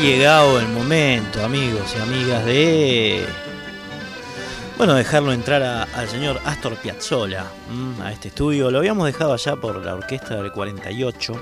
[0.00, 3.26] Llegado el momento, amigos y amigas, de
[4.76, 7.46] bueno, dejarlo entrar al señor Astor Piazzolla
[8.02, 8.70] a este estudio.
[8.70, 11.32] Lo habíamos dejado allá por la orquesta del 48.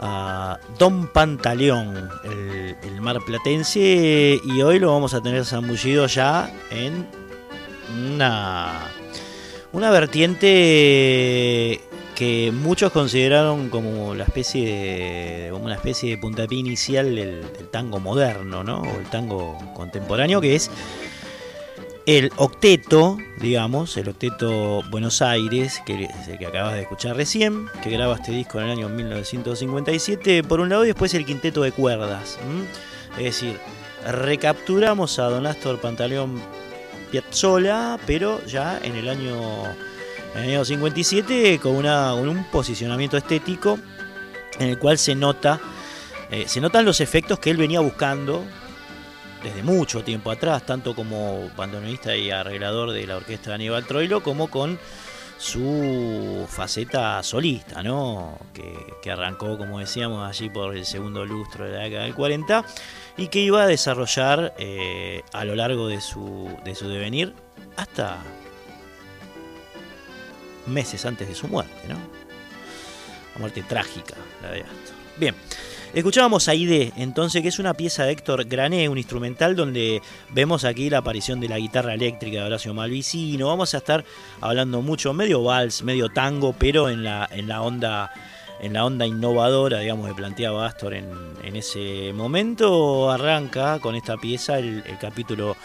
[0.00, 7.06] A Don Pantaleón, el, el marplatense, y hoy lo vamos a tener zambullido ya en
[7.96, 8.90] una,
[9.72, 11.80] una vertiente
[12.14, 17.98] que muchos consideraron como la especie de, como una especie de puntapié inicial del, tango
[17.98, 18.82] moderno, ¿no?
[18.82, 20.70] O el tango contemporáneo, que es
[22.06, 27.66] el octeto, digamos, el octeto Buenos Aires, que es el que acabas de escuchar recién,
[27.82, 31.62] que graba este disco en el año 1957, por un lado, y después el quinteto
[31.62, 32.38] de cuerdas.
[33.16, 33.58] Es decir,
[34.06, 36.40] recapturamos a Don Astor Pantaleón
[37.10, 39.34] Piazzolla, pero ya en el año
[40.34, 43.78] en el año 57 con, una, un posicionamiento estético
[44.58, 45.60] en el cual se nota
[46.30, 48.44] eh, se notan los efectos que él venía buscando
[49.42, 54.22] desde mucho tiempo atrás, tanto como bandoneonista y arreglador de la orquesta de Aníbal Troilo,
[54.22, 54.78] como con
[55.36, 58.38] su faceta solista, ¿no?
[58.54, 62.64] Que, arrancó, como decíamos, allí por el segundo lustro de la década del 40
[63.18, 67.34] y que iba a desarrollar eh, a lo largo de su, de su devenir
[67.76, 68.24] hasta
[70.66, 71.94] meses antes de su muerte, ¿no?
[71.94, 74.94] Una muerte trágica, la de Astor.
[75.16, 75.34] Bien,
[75.92, 80.64] escuchábamos a ID, entonces, que es una pieza de Héctor Grané, un instrumental donde vemos
[80.64, 83.48] aquí la aparición de la guitarra eléctrica de Horacio Malvicino.
[83.48, 84.04] Vamos a estar
[84.40, 88.12] hablando mucho, medio vals, medio tango, pero en la, en la onda
[88.60, 91.10] en la onda innovadora, digamos, que planteaba Astor en,
[91.42, 95.56] en ese momento, arranca con esta pieza el, capítulo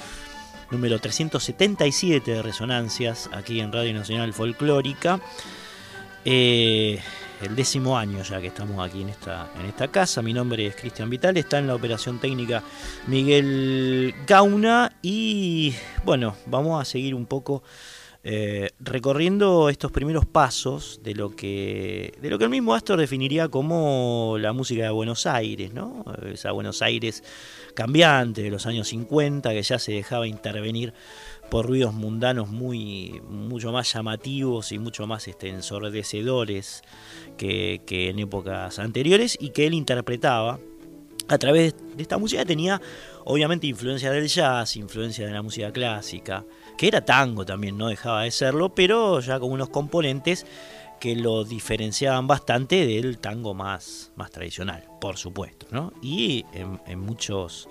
[0.72, 5.20] número 377 de Resonancias, aquí en Radio Nacional Folclórica.
[6.26, 7.00] Eh,
[7.42, 10.22] el décimo año ya que estamos aquí en esta, en esta casa.
[10.22, 12.64] Mi nombre es Cristian Vital, está en la operación técnica
[13.08, 15.74] Miguel Gauna y
[16.04, 17.64] bueno, vamos a seguir un poco
[18.22, 23.48] eh, recorriendo estos primeros pasos de lo que de lo que el mismo Astor definiría
[23.48, 26.04] como la música de Buenos Aires, ¿no?
[26.26, 27.24] Esa Buenos Aires
[27.80, 30.94] cambiante de los años 50 que ya se dejaba intervenir
[31.50, 36.82] por ruidos mundanos muy mucho más llamativos y mucho más este, ensordecedores
[37.38, 40.60] que, que en épocas anteriores y que él interpretaba
[41.30, 42.82] a través de esta música tenía
[43.24, 46.44] obviamente influencia del jazz, influencia de la música clásica,
[46.78, 50.46] que era tango también, no dejaba de serlo, pero ya con unos componentes
[51.00, 55.94] que lo diferenciaban bastante del tango más, más tradicional, por supuesto, ¿no?
[56.02, 57.68] Y en, muchos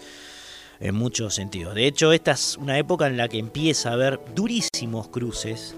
[0.81, 1.75] en muchos sentidos.
[1.75, 5.75] De hecho, esta es una época en la que empieza a haber durísimos cruces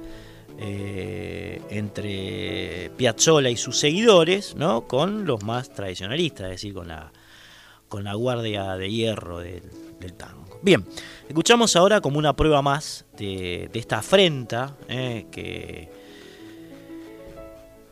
[0.59, 4.87] eh, entre Piazzolla y sus seguidores, ¿no?
[4.87, 7.13] Con los más tradicionalistas, es decir, con la,
[7.89, 9.63] con la guardia de hierro del,
[10.17, 10.61] tango.
[10.63, 10.87] Bien,
[11.29, 15.91] escuchamos ahora como una prueba más de, esta afrenta eh, que,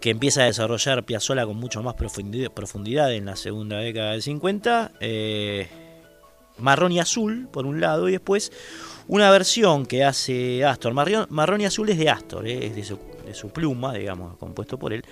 [0.01, 4.93] que empieza a desarrollar Piazzolla con mucho más profundidad, en la segunda década del 50.
[5.01, 5.69] Eh,
[6.59, 8.53] marrón y azul, por un lado, y después
[9.07, 10.93] una versión que hace Astor.
[10.95, 14.79] Marrón, y azul es de Astor, eh, es de su, de su, pluma, digamos, compuesto
[14.79, 15.05] por él.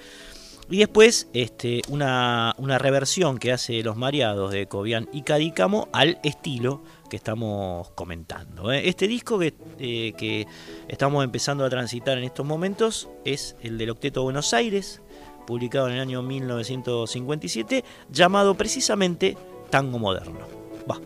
[0.69, 6.19] Y después este, una, una reversión que hace Los Mareados de Cobian y Cadícamo al
[6.25, 8.73] estilo que estamos comentando.
[8.73, 8.89] ¿eh?
[8.89, 10.47] Este disco que, eh, que,
[10.89, 15.03] estamos empezando a transitar en estos momentos es el del Octeto Buenos Aires,
[15.47, 19.37] publicado en el año 1957, llamado precisamente
[19.71, 20.47] Tango Moderno.
[20.91, 21.01] Va.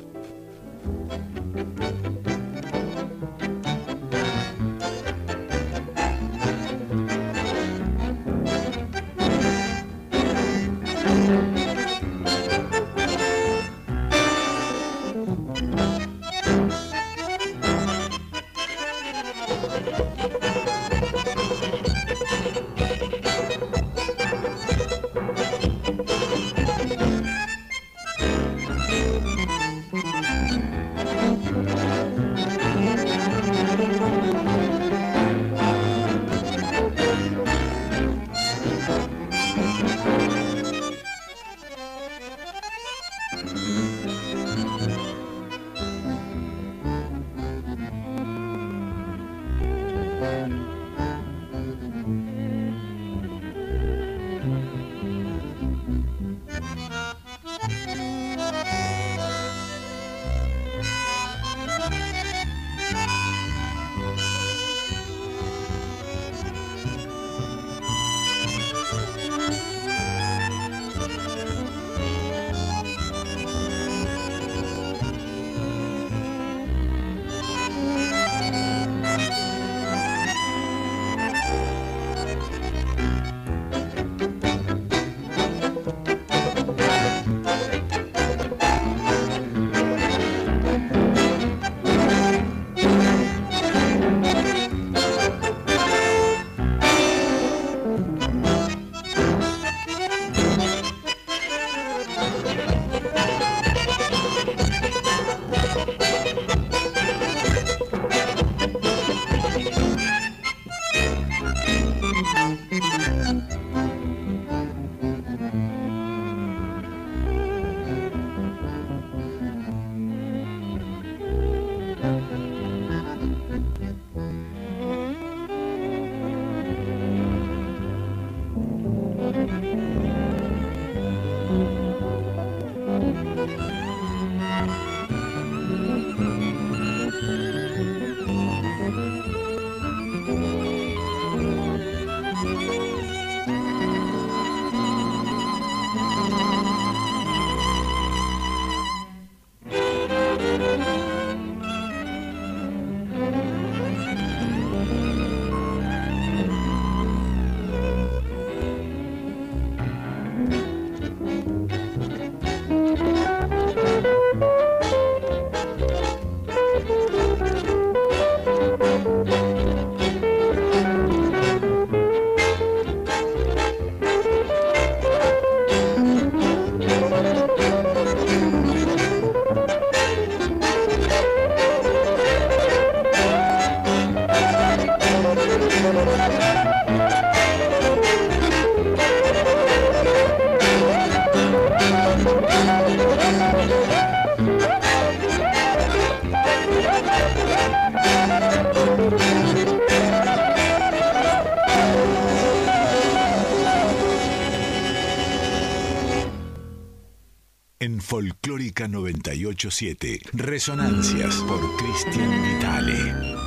[209.61, 210.21] 987.
[210.33, 213.41] Resonancias por Cristian Vitale.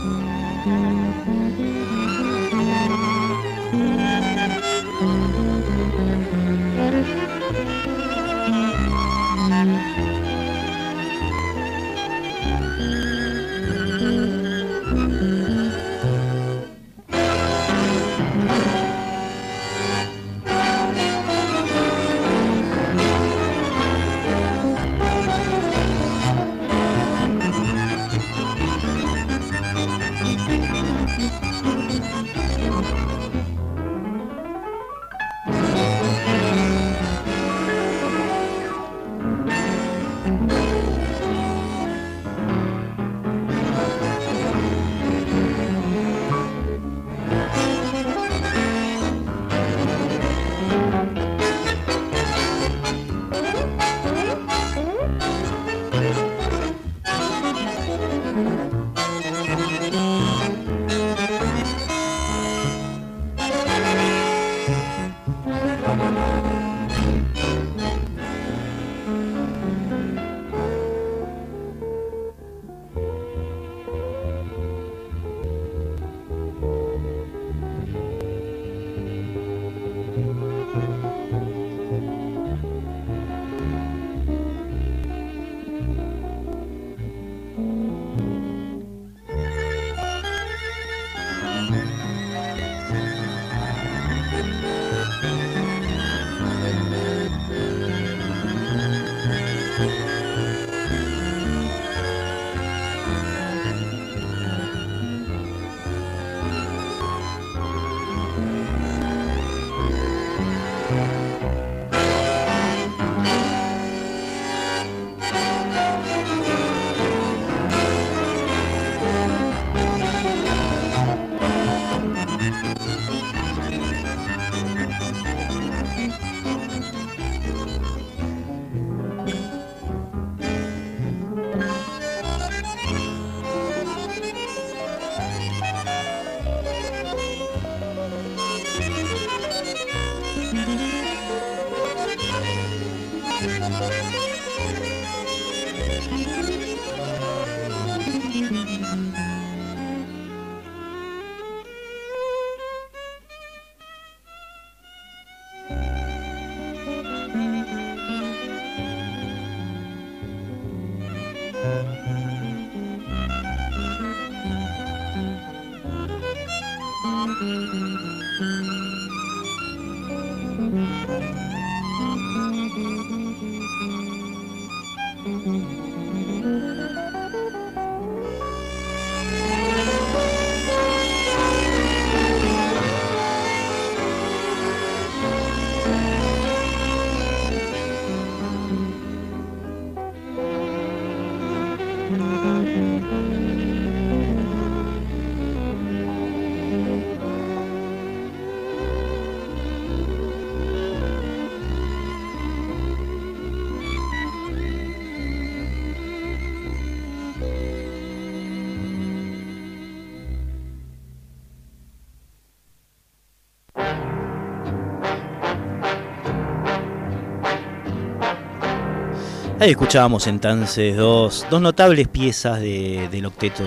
[219.64, 223.64] Ahí escuchábamos entonces dos, dos notables piezas del octeto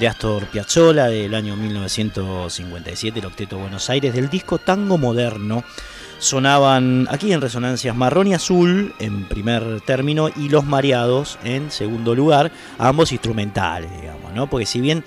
[0.00, 5.62] de Astor Piazzolla del año 1957, el octeto Buenos Aires, del disco Tango Moderno.
[6.18, 12.14] Sonaban aquí en resonancias Marrón y Azul en primer término y Los Mareados en segundo
[12.14, 14.48] lugar, ambos instrumentales, digamos, ¿no?
[14.48, 15.04] Porque si bien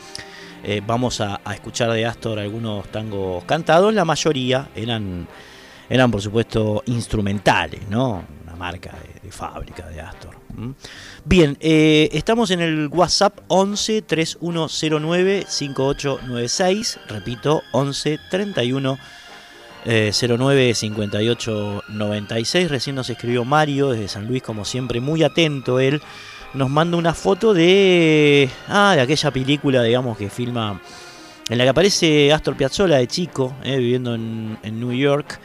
[0.63, 5.27] eh, vamos a, a, escuchar de Astor algunos tangos cantados, la mayoría eran,
[5.89, 8.36] eran por supuesto instrumentales, ¿no?
[8.57, 10.35] Marca de, fábrica de Astor.
[11.23, 16.99] Bien, eh, estamos en el WhatsApp 11 3109 5896.
[17.07, 18.97] Repito, 11 31
[19.85, 22.69] 09 58 96.
[22.69, 26.01] Recién nos escribió Mario desde San Luis, como siempre, muy atento él.
[26.53, 28.49] Nos manda una foto de.
[28.67, 30.81] Ah, de aquella película, digamos, que filma.
[31.49, 35.39] En la que aparece Astor Piazzolla de chico, eh, viviendo en, en New York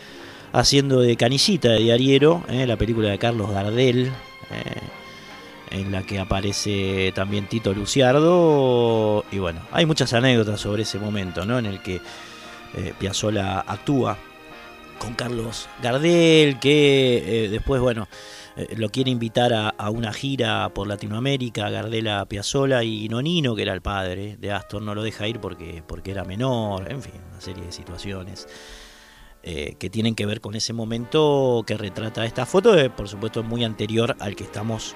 [0.52, 4.06] haciendo de canillita de diariero, eh, la película de Carlos Gardel,
[4.50, 4.80] eh,
[5.71, 9.25] en la que aparece también Tito Luciardo.
[9.32, 11.59] Y bueno, hay muchas anécdotas sobre ese momento, ¿no?
[11.59, 12.00] En el que
[12.76, 14.18] eh, Piazzola actúa
[14.99, 18.06] con Carlos Gardel, que después, bueno,
[18.76, 23.80] lo quiere invitar a, una gira por Latinoamérica, Gardela Piazzola y Nonino, que era el
[23.80, 27.64] padre de Astor, no lo deja ir porque, porque era menor, en fin, una serie
[27.64, 28.47] de situaciones.
[29.42, 34.16] Que tienen que ver con ese momento que retrata esta foto, por supuesto muy anterior
[34.20, 34.94] al que estamos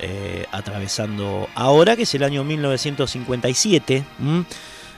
[0.00, 4.04] eh, atravesando ahora, que es el año 1957.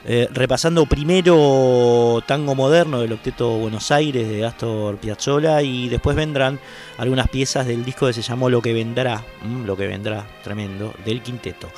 [0.04, 6.58] Eh, repasando primero Tango Moderno del Octeto Buenos Aires de Astor Piazzolla y después vendrán
[6.96, 9.24] algunas piezas del disco que se llamó Lo que vendrá,
[9.64, 11.68] Lo que vendrá, tremendo, del quinteto.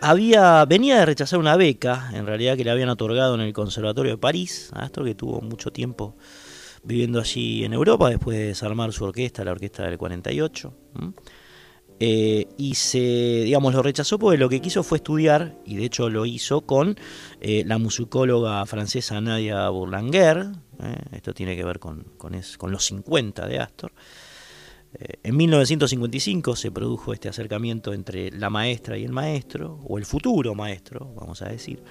[0.00, 4.12] Había, venía de rechazar una beca, en realidad que le habían otorgado en el Conservatorio
[4.12, 6.16] de París, Astor que tuvo mucho tiempo
[6.82, 10.74] viviendo allí en Europa después de desarmar su orquesta, la orquesta del 48.
[12.00, 12.98] Eh, y se,
[13.44, 16.96] digamos, lo rechazó porque lo que quiso fue estudiar, y de hecho lo hizo con
[17.40, 20.48] eh, la musicóloga francesa Nadia Bourlanger,
[21.12, 23.92] esto tiene que ver con, con, los 50 de Astor.
[24.94, 30.04] Eh, en 1955 se produjo este acercamiento entre la maestra y el maestro, o el
[30.04, 31.82] futuro maestro, vamos a decir.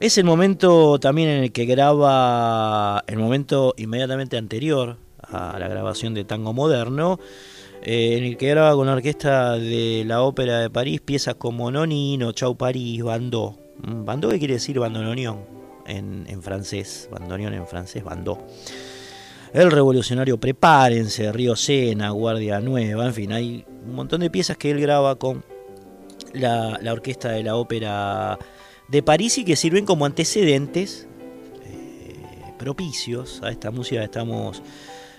[0.00, 6.14] Es el momento también en el que graba, el momento inmediatamente anterior a la grabación
[6.14, 7.20] de Tango Moderno,
[7.82, 11.70] eh, en el que graba con la orquesta de la Ópera de París piezas como
[11.70, 13.58] Nonino, Chau París, Bandó.
[13.82, 15.40] Mm, ¿Bandó qué quiere decir bandoneón
[15.86, 17.08] en, en francés?
[17.10, 18.38] Bandoneón en francés, Bandó.
[19.52, 24.70] El Revolucionario Prepárense, Río Sena, Guardia Nueva, en fin, hay un montón de piezas que
[24.70, 25.44] él graba con
[26.32, 28.38] la, orquesta de la ópera
[28.88, 31.06] de París y que sirven como antecedentes
[31.64, 32.14] eh,
[32.58, 34.62] propicios a esta música que estamos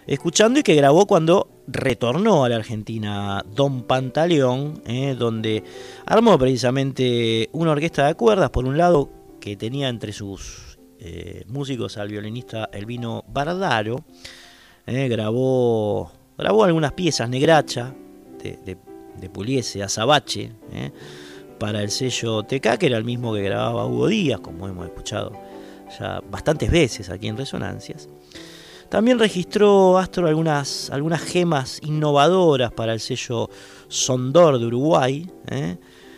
[0.07, 5.63] escuchando y que grabó cuando retornó a la Argentina Don Pantaleón, eh, donde
[6.05, 11.97] armó precisamente una orquesta de cuerdas, por un lado, que tenía entre sus eh, músicos
[11.97, 14.03] al violinista Elvino Bardaro.
[14.85, 17.93] Eh, grabó, grabó algunas piezas, Negracha,
[18.41, 18.77] de,
[19.19, 20.51] de, Puliese, Azabache,
[21.57, 25.31] para el sello TK, que era el mismo que grababa Hugo Díaz, como hemos escuchado
[25.97, 28.09] ya bastantes veces aquí en Resonancias.
[28.93, 33.49] También registró Astro algunas, algunas gemas innovadoras para el sello
[33.87, 35.27] Sondor de Uruguay.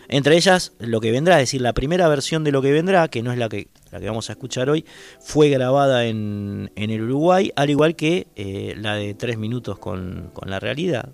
[0.09, 3.23] Entre ellas, lo que vendrá, es decir, la primera versión de lo que vendrá, que
[3.23, 4.83] no es la que la que vamos a escuchar hoy,
[5.21, 10.59] fue grabada en, el Uruguay, al igual que eh, la de tres minutos con, la
[10.59, 11.13] realidad.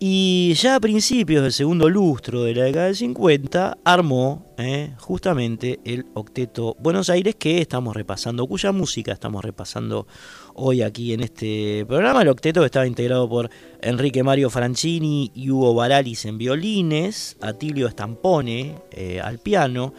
[0.00, 5.80] Y ya a principios del segundo lustro de la década del 50 armó eh, justamente
[5.84, 10.06] el octeto Buenos Aires que estamos repasando, cuya música estamos repasando
[10.54, 12.22] hoy aquí en este programa.
[12.22, 13.50] El octeto estaba integrado por
[13.82, 19.94] Enrique Mario Franchini y Hugo Baralis en violines, Atilio Stampone eh, al piano,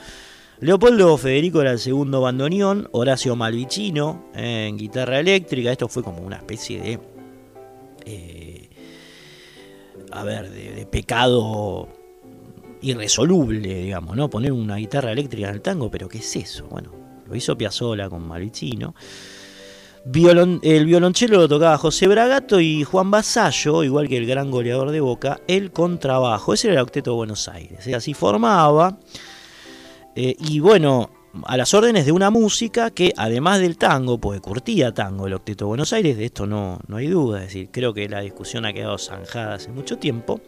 [0.62, 6.38] Leopoldo Federico era el segundo bandoneón, Horacio Malvicino en guitarra eléctrica, esto fue como una
[6.38, 6.99] especie de...
[10.11, 11.87] A ver, de, pecado
[12.81, 14.29] irresoluble, digamos, ¿no?
[14.29, 16.67] Poner una guitarra eléctrica en el tango, pero ¿qué es eso?
[16.67, 16.91] Bueno,
[17.27, 18.95] lo hizo Piazzola con Malvicino.
[20.05, 25.01] el violonchelo lo tocaba José Bragato y Juan Basallo, igual que el gran goleador de
[25.01, 26.53] Boca, el contrabajo.
[26.53, 27.85] Ese era el octeto de Buenos Aires.
[27.85, 27.95] ¿eh?
[27.95, 28.97] Así formaba
[30.15, 31.09] eh, y bueno,
[31.43, 35.65] a las órdenes de una música que además del tango, pues curtía tango el Octeto
[35.65, 38.65] de Buenos Aires, de esto no, no hay duda, es decir, creo que la discusión
[38.65, 40.41] ha quedado zanjada hace mucho tiempo.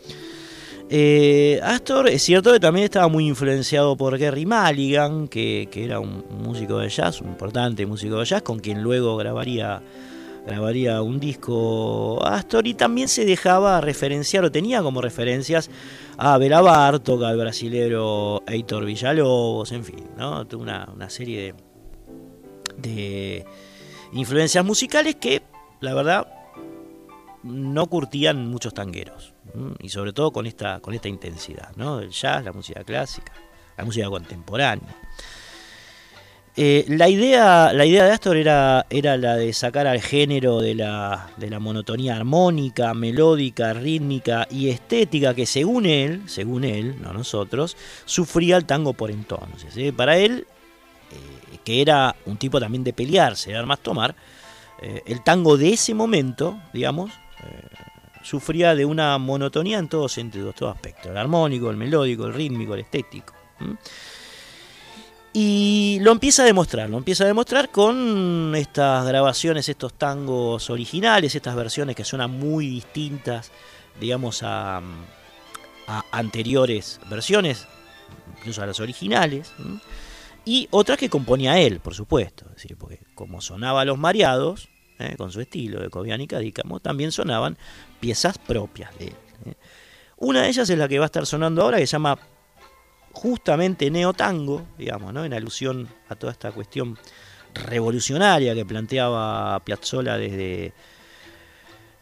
[0.94, 6.26] Eh, Astor es cierto que también estaba muy influenciado por Gary Mulligan, que, era un,
[6.44, 9.82] músico de jazz, un importante músico de jazz, con quien luego grabaría
[10.46, 15.70] grabaría un disco Astor y también se dejaba referenciar o tenía como referencias
[16.24, 20.46] a Bela Bartok, al brasilero Heitor Villalobos, en fin, ¿no?
[20.54, 21.56] una, una serie de,
[22.78, 23.46] de
[24.14, 25.42] influencias musicales que,
[25.80, 26.32] la verdad,
[27.42, 29.34] no curtían muchos tangueros.
[29.80, 32.00] Y sobre todo con esta, con esta intensidad, ¿no?
[32.00, 33.34] El jazz, la música clásica,
[33.76, 34.96] la música contemporánea.
[36.58, 40.76] Eh, la, idea, la idea de Astor era, era la de sacar al género de
[40.76, 47.14] la, de la monotonía armónica, melódica, rítmica y estética que según él, según él, no
[47.14, 49.78] nosotros, sufría el tango por entonces.
[49.78, 49.94] ¿eh?
[49.94, 50.46] Para él,
[51.12, 54.16] eh, que era un tipo también de pelearse, de armas tomar,
[55.06, 57.12] el tango de ese momento, digamos,
[58.24, 62.74] sufría de una monotonía en todos sentidos, todo aspectos, el armónico, el melódico, el rítmico,
[62.74, 63.32] el estético.
[65.34, 71.36] Y lo empieza a demostrar, lo empieza a demostrar con estas grabaciones, estos tangos originales,
[71.36, 73.52] estas versiones que suenan muy distintas,
[74.00, 74.82] digamos, a,
[76.12, 77.65] anteriores versiones,
[78.38, 79.54] incluso a las originales,
[80.44, 84.67] y otras que componía él, por supuesto, es decir, porque como sonaba Los Mareados,
[85.00, 85.15] ¿eh?
[85.17, 87.58] con su estilo de Cobian y Cadícamo, también sonaban
[88.00, 89.15] piezas propias de él.
[89.46, 89.54] ¿eh?
[90.17, 92.17] Una de ellas es la que va a estar sonando ahora, que se llama
[93.13, 95.26] justamente neotango, digamos, ¿no?
[95.26, 96.97] en alusión a toda esta cuestión
[97.54, 100.74] revolucionaria que planteaba Piazzolla desde,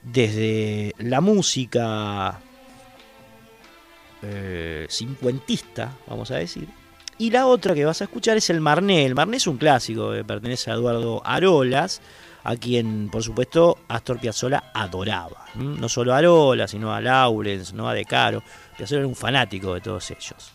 [0.03, 2.39] desde la música
[4.21, 6.67] eh, cincuentista, vamos a decir.
[7.17, 9.05] Y la otra que vas a escuchar es el Marné.
[9.05, 12.01] El Marné es un clásico que pertenece a Eduardo Arolas,
[12.43, 15.45] a quien, por supuesto, Astor Piazzolla adoraba.
[15.56, 18.43] No solo a Arola, sino a Lawrence, no a De Caro.
[18.78, 20.52] Piazzolla era un fanático de todos ellos.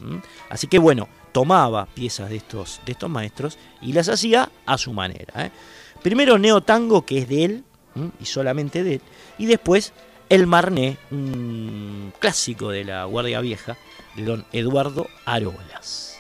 [0.49, 4.93] Así que bueno, tomaba piezas de estos, de estos maestros y las hacía a su
[4.93, 5.47] manera.
[5.47, 5.51] ¿eh?
[6.03, 7.65] Primero Neo Tango, que es de él,
[8.21, 9.01] y solamente de él,
[9.39, 9.93] y después
[10.29, 13.77] El Marné, un clásico de la Guardia Vieja,
[14.17, 16.19] de don Eduardo Arolas.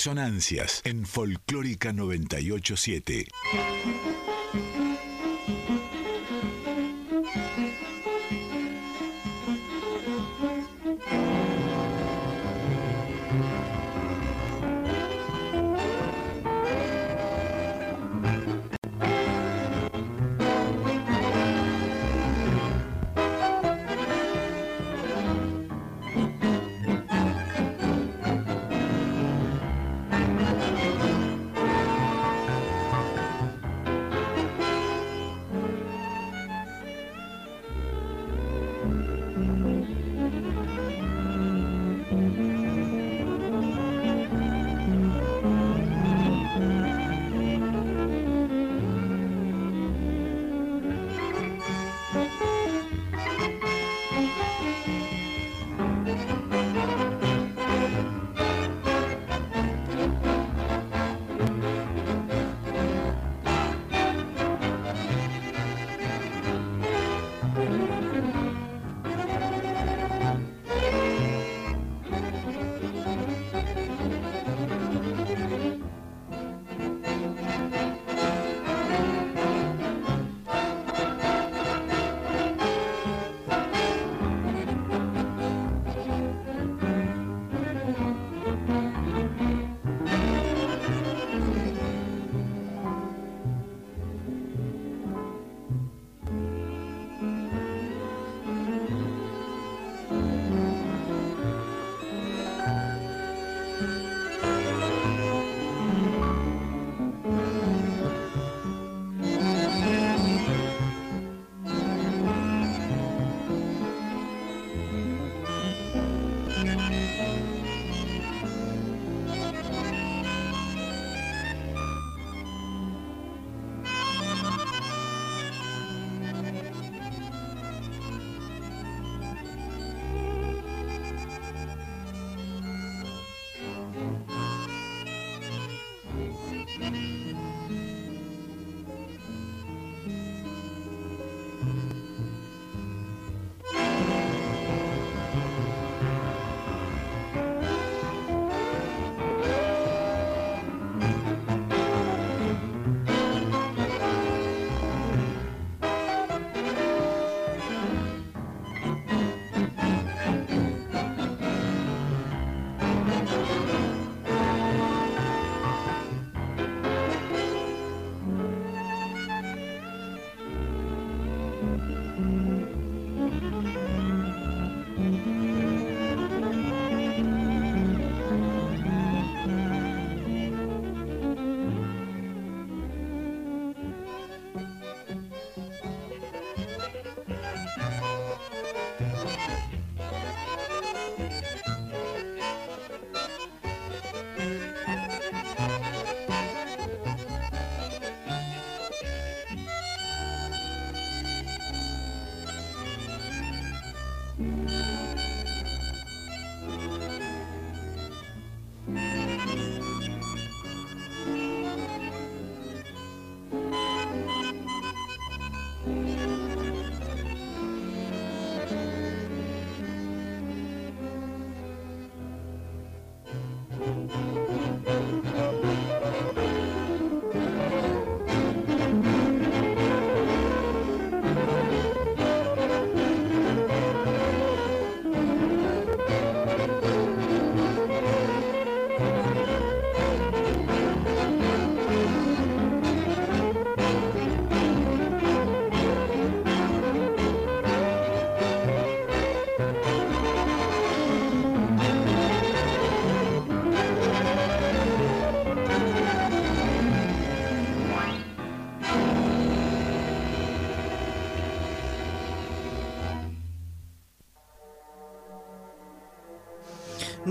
[0.00, 3.28] Resonancias en Folclórica 987.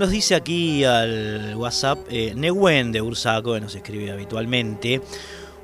[0.00, 5.02] Nos dice aquí al WhatsApp eh, de Ursaco, que nos escribe habitualmente,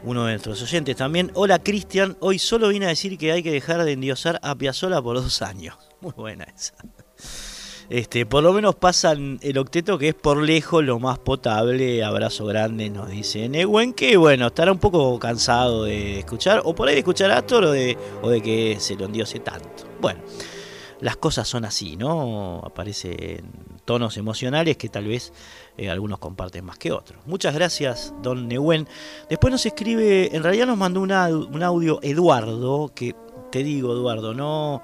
[0.05, 1.31] uno de nuestros oyentes también.
[1.33, 5.01] Hola Cristian, hoy solo vine a decir que hay que dejar de endiosar a Piazzola
[5.01, 5.79] por dos años.
[6.03, 6.75] Muy buena esa.
[7.89, 12.05] Este, por lo menos pasan el octeto que es por lejos lo más potable.
[12.05, 16.89] Abrazo grande, nos dice Newen, que bueno, estará un poco cansado de escuchar, o por
[16.89, 19.89] ahí de escuchar a Astor o de, o de que se lo endiose tanto.
[19.99, 20.21] Bueno.
[21.01, 22.61] las cosas son así, ¿no?
[22.63, 25.33] Aparecen tonos emocionales que tal vez
[25.79, 27.19] eh, algunos comparten más que otros.
[27.25, 28.87] Muchas gracias, don Neuen.
[29.31, 31.13] Después nos escribe, en realidad nos mandó un
[31.63, 33.15] audio Eduardo, que
[33.51, 34.83] te digo, Eduardo, no,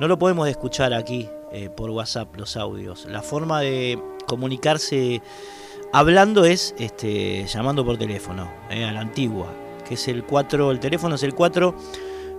[0.00, 3.06] no lo podemos escuchar aquí eh, por WhatsApp los audios.
[3.06, 5.22] La forma de comunicarse
[5.92, 9.52] hablando es este, llamando por teléfono, eh, a la antigua,
[9.86, 11.74] que es el 4, el teléfono es el 4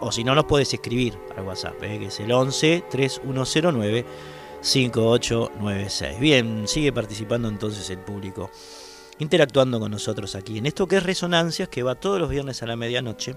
[0.00, 1.98] O si no, nos puedes escribir al WhatsApp, ¿eh?
[1.98, 4.04] que es el 11 3109
[4.60, 6.20] 5896.
[6.20, 8.50] Bien, sigue participando entonces el público,
[9.18, 12.66] interactuando con nosotros aquí en esto que es Resonancias, que va todos los viernes a
[12.66, 13.34] la medianoche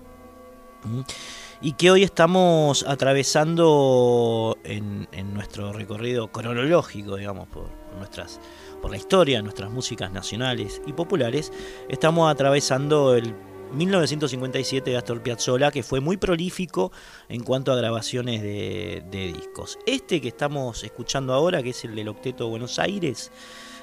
[1.62, 8.40] y que hoy estamos atravesando en, nuestro recorrido cronológico, digamos, por, nuestras,
[8.82, 11.52] por la historia, nuestras músicas nacionales y populares,
[11.88, 13.36] estamos atravesando el
[13.74, 16.92] 1957 de Astor Piazzolla, que fue muy prolífico
[17.30, 19.78] en cuanto a grabaciones de, discos.
[19.86, 23.32] Este que estamos escuchando ahora, que es el del Octeto Buenos Aires,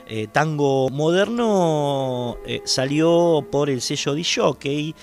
[0.06, 4.94] eh, tango moderno, eh, salió por el sello de Jockey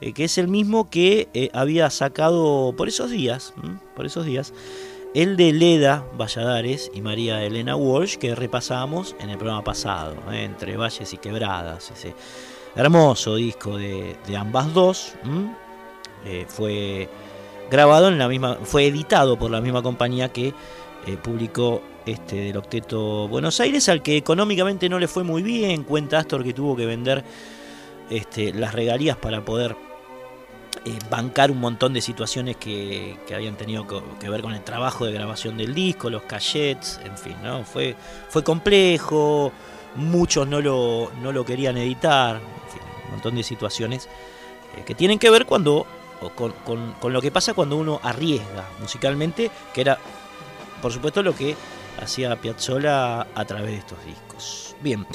[0.00, 3.52] eh, que es el mismo que eh, había sacado por esos días,
[3.94, 4.54] por esos días,
[5.14, 10.44] el de Leda Valladares y María Elena Walsh, que repasábamos en el programa pasado, ¿eh?
[10.44, 12.14] entre valles y quebradas, ese
[12.76, 15.14] hermoso disco de, ambas dos,
[16.46, 17.08] fue
[17.70, 20.54] grabado en la misma, fue editado por la misma compañía que
[21.22, 26.18] publicó este del Octeto Buenos Aires, al que económicamente no le fue muy bien, cuenta
[26.18, 27.24] Astor que tuvo que vender
[28.10, 29.76] este, las regalías para poder
[30.84, 33.86] eh, bancar un montón de situaciones que, habían tenido
[34.18, 37.64] que, ver con el trabajo de grabación del disco, los cachets, en fin, ¿no?
[37.64, 37.96] Fue,
[38.28, 39.52] fue complejo,
[39.96, 44.08] muchos no lo, no lo querían editar, en un montón de situaciones
[44.76, 45.86] eh, que tienen que ver cuando,
[46.34, 46.52] con,
[46.98, 49.98] con, lo que pasa cuando uno arriesga musicalmente, que era,
[50.80, 51.56] por supuesto, lo que
[52.00, 54.76] hacía Piazzolla a través de estos discos.
[54.80, 55.06] Bien.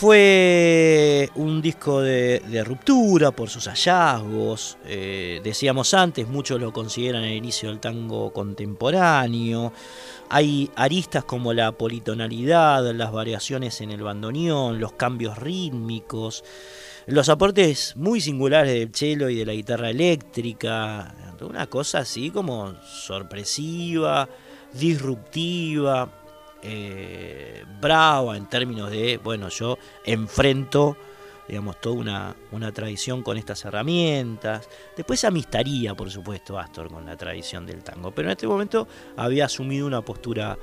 [0.00, 4.78] Fue un disco de, ruptura por sus hallazgos.
[4.86, 9.72] Eh, decíamos antes, muchos lo consideran el inicio del tango contemporáneo.
[10.28, 16.44] Hay aristas como la politonalidad, las variaciones en el bandoneón, los cambios rítmicos,
[17.06, 21.12] los aportes muy singulares del cello y de la guitarra eléctrica.
[21.40, 24.28] Una cosa así como sorpresiva,
[24.72, 26.17] disruptiva
[26.62, 30.96] eh, brava en términos de, bueno, yo enfrento,
[31.46, 34.68] digamos, toda una, una tradición con estas herramientas.
[34.96, 39.46] Después amistaría, por supuesto, Astor con la tradición del tango, pero en este momento había
[39.46, 40.58] asumido una postura,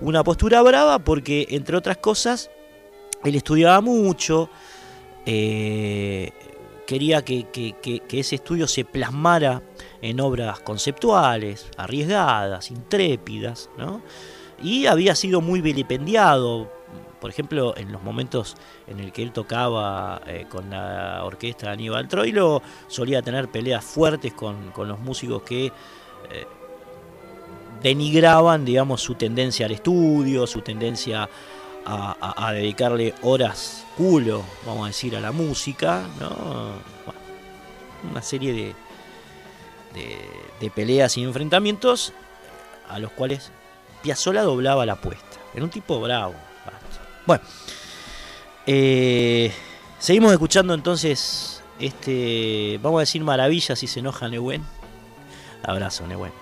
[0.00, 2.50] una postura brava porque, entre otras cosas,
[3.24, 4.50] él estudiaba mucho,
[5.26, 6.32] eh,
[6.86, 9.62] quería que, que, ese estudio se plasmara
[10.02, 14.02] en obras conceptuales, arriesgadas, intrépidas, ¿no?
[14.60, 16.70] Y había sido muy vilipendiado.
[17.20, 21.72] Por ejemplo, en los momentos en el que él tocaba eh, con la orquesta de
[21.72, 25.72] Aníbal Troilo, solía tener peleas fuertes con, los músicos que eh,
[27.82, 31.28] denigraban, digamos, su tendencia al estudio, su tendencia
[31.84, 36.04] a, dedicarle horas culo, vamos a decir, a la música,
[38.08, 38.74] una serie
[39.92, 40.16] de,
[40.60, 42.12] de peleas y enfrentamientos
[42.88, 43.50] a los cuales
[44.02, 45.38] Piazzola doblaba la apuesta.
[45.54, 46.34] Era un tipo bravo.
[47.26, 47.42] Bueno,
[48.66, 49.52] eh,
[49.98, 54.64] seguimos escuchando entonces este, vamos a decir maravilla si se enoja Neuen.
[55.62, 56.32] Abrazo, Neuen.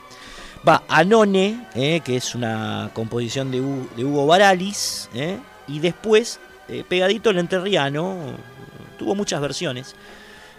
[0.66, 6.40] Va Anone, eh, que es una composición de, Hugo Baralis, eh, y después,
[6.88, 8.16] pegadito el enterriano,
[8.98, 9.94] tuvo muchas versiones.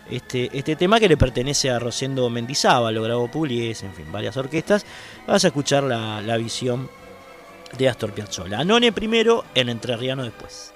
[0.10, 4.38] Este, este tema que le pertenece a Rosendo Mendizábal, lo grabó Pugliese, en fin, varias
[4.38, 4.86] orquestas.
[5.28, 6.90] Vas a escuchar la, la visión
[7.78, 8.60] de Astor Piazzolla.
[8.60, 10.74] Anone primero, en Entrerriano después.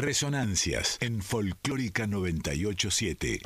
[0.00, 3.40] Resonancias en Folclórica 987.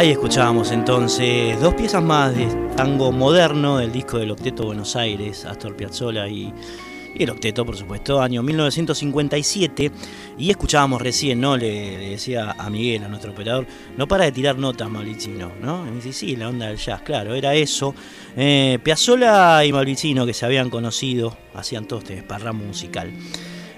[0.00, 5.44] Ahí escuchábamos entonces dos piezas más de tango moderno del disco del Octeto Buenos Aires,
[5.44, 6.50] Astor Piazzolla y,
[7.18, 9.92] el Octeto, por supuesto, año 1957.
[10.38, 11.54] Y escuchábamos recién, ¿no?
[11.54, 13.66] Le, decía a Miguel, a nuestro operador,
[13.98, 15.86] no para de tirar notas, Mauricino, ¿no?
[15.86, 17.94] Y me dice, sí, la onda del jazz, claro, era eso.
[18.38, 23.12] Eh, Piazzolla y Mauricino, que se habían conocido, hacían todo este desparramo musical.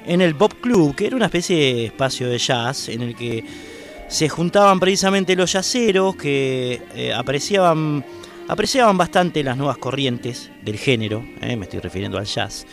[0.06, 3.71] En el Bob Club, que era una especie de espacio de jazz en el que
[4.12, 8.04] se juntaban precisamente los yaceros que eh, apreciaban,
[8.46, 12.66] apreciaban bastante las nuevas corrientes del género, eh, me estoy refiriendo al jazz.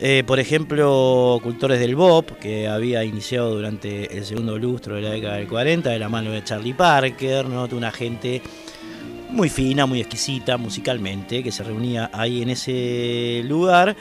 [0.00, 5.10] Eh, por ejemplo, cultores del Bob, que había iniciado durante el segundo lustro de la
[5.10, 7.68] década del 40, de la mano de Charlie Parker, ¿no?
[7.70, 8.42] una gente
[9.30, 13.94] muy fina, muy exquisita musicalmente, que se reunía ahí en ese lugar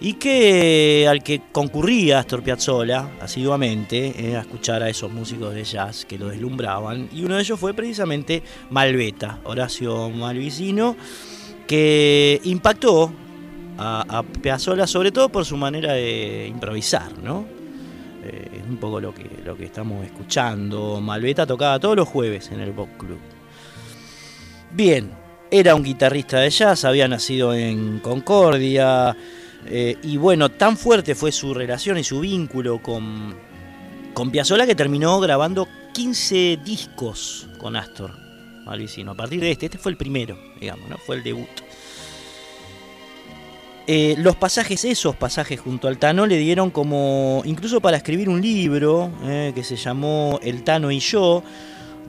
[0.00, 5.64] y que al que concurría Astor Piazzolla asiduamente eh, a escuchar a esos músicos de
[5.64, 10.96] jazz que lo deslumbraban y uno de ellos fue precisamente Malveta, Horacio Malvicino,
[11.66, 13.12] que impactó
[13.78, 17.46] a, Piazzolla sobre todo por su manera de improvisar, ¿no?
[18.24, 21.00] Eh, es un poco lo que, lo que estamos escuchando.
[21.00, 23.18] Malveta tocaba todos los jueves en el Box Club.
[24.72, 25.10] Bien,
[25.50, 29.16] era un guitarrista de jazz, había nacido en Concordia,
[29.68, 33.34] eh, y bueno, tan fuerte fue su relación y su vínculo con,
[34.14, 38.12] con Piazzolla que terminó grabando 15 discos con Astor
[38.64, 39.12] Malvicino.
[39.12, 40.98] A partir de este, este fue el primero, digamos, ¿no?
[40.98, 41.48] Fue el debut.
[43.88, 48.42] Eh, los pasajes, esos pasajes junto al Tano, le dieron como, incluso para escribir un
[48.42, 51.44] libro eh, que se llamó El Tano y yo,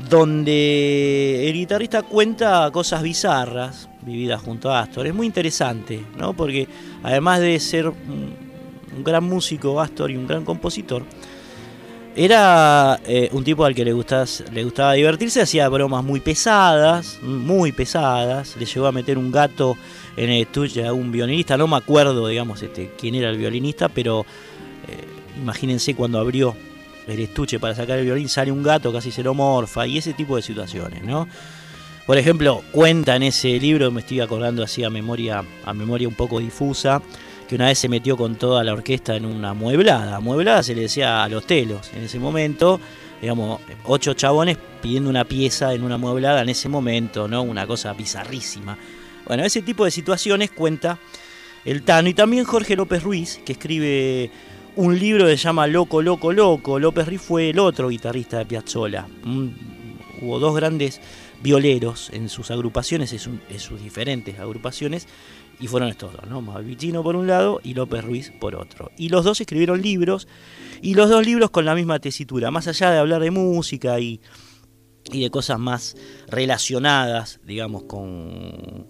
[0.09, 5.05] donde el guitarrista cuenta cosas bizarras vividas junto a Astor.
[5.05, 6.33] Es muy interesante, ¿no?
[6.33, 6.67] Porque
[7.03, 8.47] además de ser un,
[9.03, 11.03] gran músico Astor y un gran compositor,
[12.15, 17.19] era eh, un tipo al que le gustaba, le gustaba divertirse, hacía bromas muy pesadas,
[17.21, 19.77] muy pesadas, le llegó a meter un gato
[20.15, 23.87] en el estuche a un violinista, no me acuerdo, digamos, este, quién era el violinista,
[23.87, 24.25] pero
[24.87, 25.05] eh,
[25.39, 26.55] imagínense cuando abrió
[27.07, 29.23] el estuche para sacar el violín, sale un gato, casi se
[29.87, 31.27] y ese tipo de situaciones, ¿no?
[32.07, 36.13] Por ejemplo, cuenta en ese libro, me estoy acordando así a memoria, a memoria un
[36.13, 37.01] poco difusa,
[37.49, 40.21] que una vez se metió con toda la orquesta en una mueblada.
[40.21, 42.79] Mueblada se le decía a los telos en ese momento,
[43.19, 47.41] digamos, ocho chabones pidiendo una pieza en una mueblada en ese momento, ¿no?
[47.41, 48.77] Una cosa bizarrísima.
[49.25, 50.97] Bueno, ese tipo de situaciones cuenta
[51.65, 54.31] el Tano y también Jorge López Ruiz, que escribe
[54.77, 56.79] un libro que se llama Loco, Loco, Loco.
[56.79, 59.05] López Riff fue el otro guitarrista de Piazzolla.
[59.25, 59.47] Mm,
[60.21, 61.01] hubo dos grandes
[61.41, 65.07] violeros en sus agrupaciones, en, sus diferentes agrupaciones,
[65.59, 66.41] y fueron estos dos, ¿no?
[66.41, 68.91] Malvicino por un lado y López Ruiz por otro.
[68.97, 70.27] Y los dos escribieron libros,
[70.81, 74.21] y los dos libros con la misma tesitura, más allá de hablar de música y,
[75.11, 75.95] y de cosas más
[76.27, 78.87] relacionadas, digamos, con,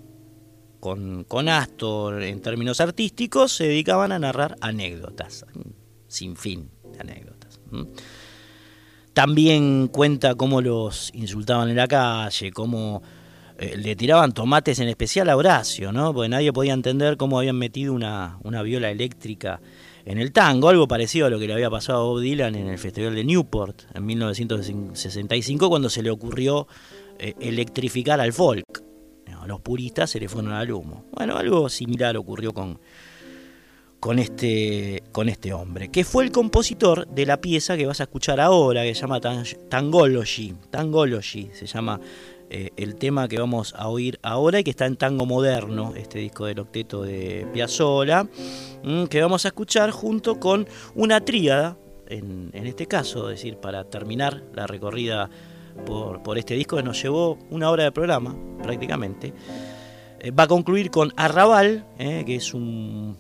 [0.80, 5.46] con, Astor en términos artísticos, se dedicaban a narrar anécdotas,
[6.08, 7.60] sin fin de anécdotas.
[9.18, 13.02] También cuenta cómo los insultaban en la calle, cómo
[13.58, 16.14] eh, le tiraban tomates en especial a Horacio, ¿no?
[16.14, 19.60] porque nadie podía entender cómo habían metido una, una viola eléctrica
[20.06, 22.68] en el tango, algo parecido a lo que le había pasado a Bob Dylan en
[22.68, 26.68] el Festival de Newport en 1965, cuando se le ocurrió
[27.18, 28.84] eh, electrificar al folk
[29.48, 31.06] los puristas se le fueron al humo.
[31.12, 32.80] Bueno, algo similar ocurrió con,
[34.00, 38.04] con, este, con este hombre, que fue el compositor de la pieza que vas a
[38.04, 40.54] escuchar ahora, que se llama Tangology.
[41.54, 42.00] Se llama
[42.50, 46.20] eh, el tema que vamos a oír ahora y que está en tango moderno, este
[46.20, 48.28] disco del octeto de Piazzolla,
[48.84, 51.78] mm, que vamos a escuchar junto con una tríada,
[52.08, 55.30] en, en este caso, es decir, para terminar la recorrida
[55.86, 59.34] por, este disco que nos llevó una hora de programa prácticamente.
[60.20, 63.18] Eh, va a concluir con Arrabal, eh, que es un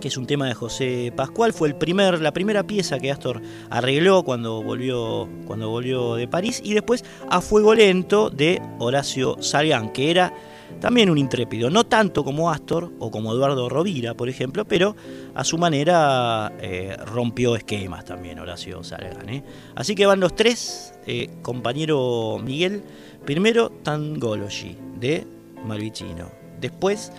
[0.00, 3.40] que es un tema de José Pascual, fue el primer, la primera pieza que Astor
[3.68, 9.92] arregló cuando volvió, cuando volvió de París, y después A Fuego Lento de Horacio Salgán,
[9.92, 10.32] que era
[10.80, 14.96] también un intrépido, no tanto como Astor o como Eduardo Rovira, por ejemplo, pero
[15.34, 19.28] a su manera eh, rompió esquemas también Horacio Salgan.
[19.28, 19.42] ¿eh?
[19.74, 22.82] Así que van los tres, eh, compañero Miguel,
[23.24, 25.26] primero Tangology de
[25.66, 27.12] Malvicino, después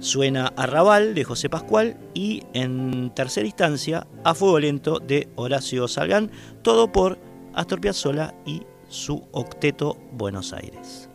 [0.00, 6.30] suena Arrabal de José Pascual y en tercera instancia A Fuego Lento de Horacio Salgán,
[6.62, 7.18] todo por
[7.54, 11.08] Astor Piazzolla y su octeto Buenos Aires.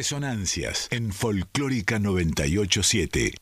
[0.00, 3.34] Resonancias en Folclórica 987.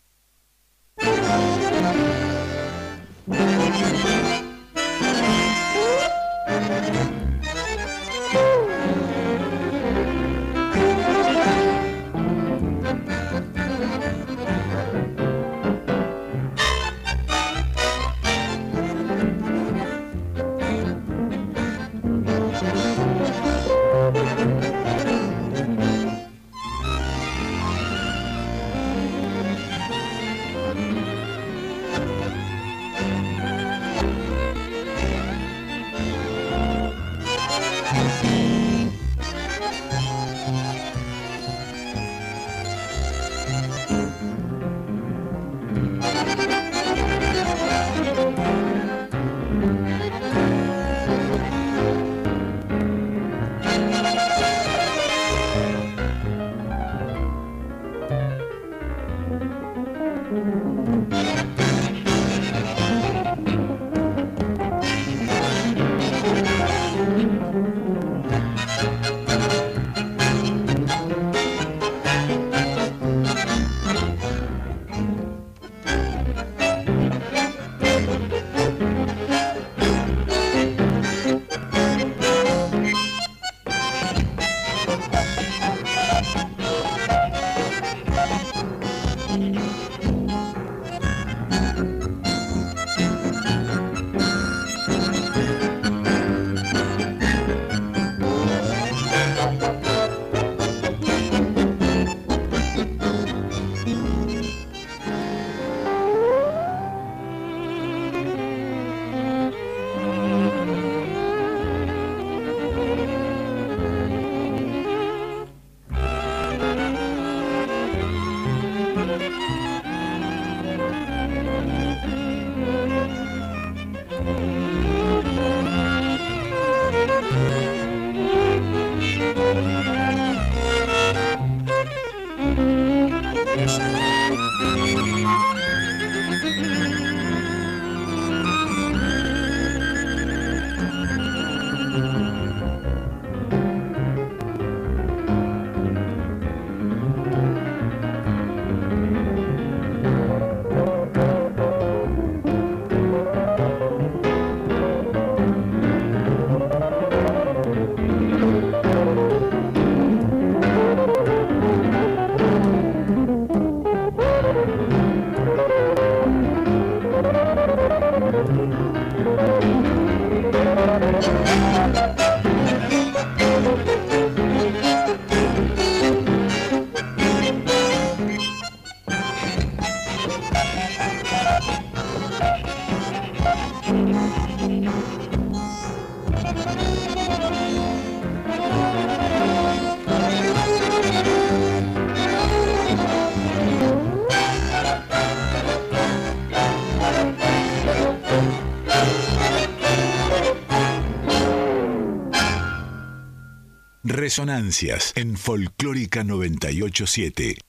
[204.19, 207.68] Resonancias en Folclórica 987.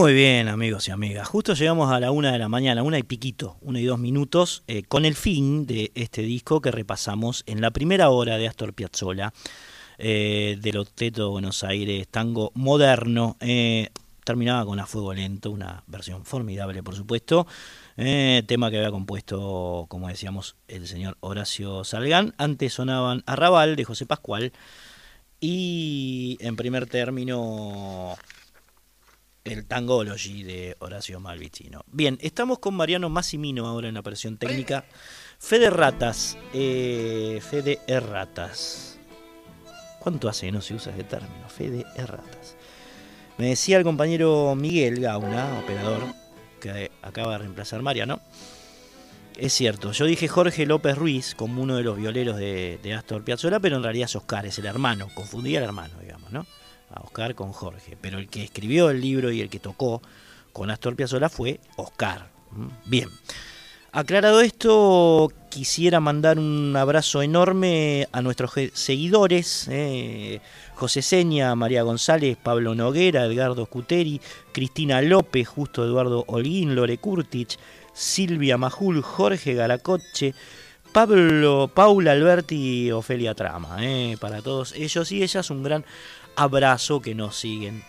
[0.00, 1.28] Muy bien, amigos y amigas.
[1.28, 4.62] Justo llegamos a la una de la mañana, una y piquito, una y dos minutos,
[4.66, 8.72] eh, con el fin de este disco que repasamos en la primera hora de Astor
[8.72, 9.34] Piazzolla,
[9.98, 13.36] eh, del Octeto Buenos Aires, tango moderno.
[13.40, 13.90] Eh,
[14.24, 17.46] terminaba con A Fuego Lento, una versión formidable, por supuesto.
[17.94, 22.32] Tema que había compuesto, como decíamos, el señor Horacio Salgán.
[22.38, 24.54] Antes sonaban Arrabal de José Pascual.
[25.40, 28.16] Y en primer término,
[29.44, 31.84] el Tangology de Horacio Malvicino.
[31.86, 34.84] Bien, estamos con Mariano Massimino ahora en la versión técnica.
[35.38, 36.36] Fede Ratas.
[36.52, 38.98] Eh, Fede Erratas.
[40.00, 41.48] ¿Cuánto hace que no se usa ese término?
[41.48, 42.56] Fede Erratas.
[43.38, 46.02] Me decía el compañero Miguel Gauna, operador,
[46.60, 48.20] que acaba de reemplazar Mariano.
[49.36, 53.58] Es cierto, yo dije Jorge López Ruiz como uno de los violeros de, Astor Piazzolla,
[53.58, 56.46] pero en realidad es Oscar, es el hermano, confundía al hermano, digamos, ¿no?
[56.92, 57.96] A Oscar con Jorge.
[58.00, 60.02] Pero el que escribió el libro y el que tocó
[60.52, 62.28] con Astor Piazzolla fue Oscar.
[62.86, 63.08] Bien.
[63.92, 70.40] Aclarado esto, quisiera mandar un abrazo enorme a nuestros seguidores, eh,
[70.76, 74.20] José Seña, María González, Pablo Noguera, Edgardo Cuteri,
[74.52, 77.58] Cristina López, Justo Eduardo Holguín, Lore Kurtich,
[77.92, 80.34] Silvia Majul, Jorge Garacoche,
[80.92, 83.78] Pablo, Paula Alberti y Ofelia Trama.
[83.80, 85.84] Eh, para todos ellos y ellas un gran
[86.36, 87.84] abrazo que nos siguen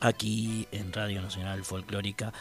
[0.00, 2.32] aquí en Radio Nacional Folclórica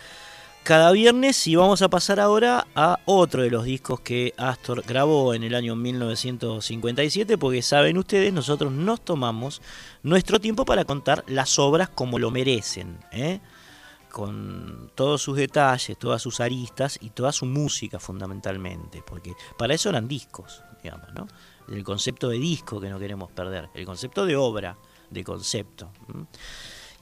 [0.64, 5.34] cada viernes y vamos a pasar ahora a otro de los discos que Astor grabó
[5.34, 9.62] en el año 1957 porque saben ustedes, nosotros nos tomamos
[10.04, 13.40] nuestro tiempo para contar las obras como lo merecen, ¿eh?
[14.12, 19.90] con todos sus detalles, todas sus aristas y toda su música fundamentalmente, porque para eso
[19.90, 21.28] eran discos, digamos, ¿no?
[21.68, 24.78] El concepto de disco que no queremos perder, el concepto de obra,
[25.10, 25.92] de concepto.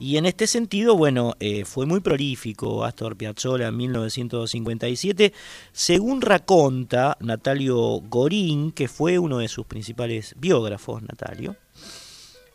[0.00, 5.32] Y en este sentido, bueno, eh, fue muy prolífico Astor Piazzolla en 1957,
[5.72, 11.56] según raconta Natalio Gorín, que fue uno de sus principales biógrafos, Natalio,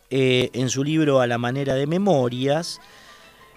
[0.10, 2.80] eh, en su libro A la manera de memorias,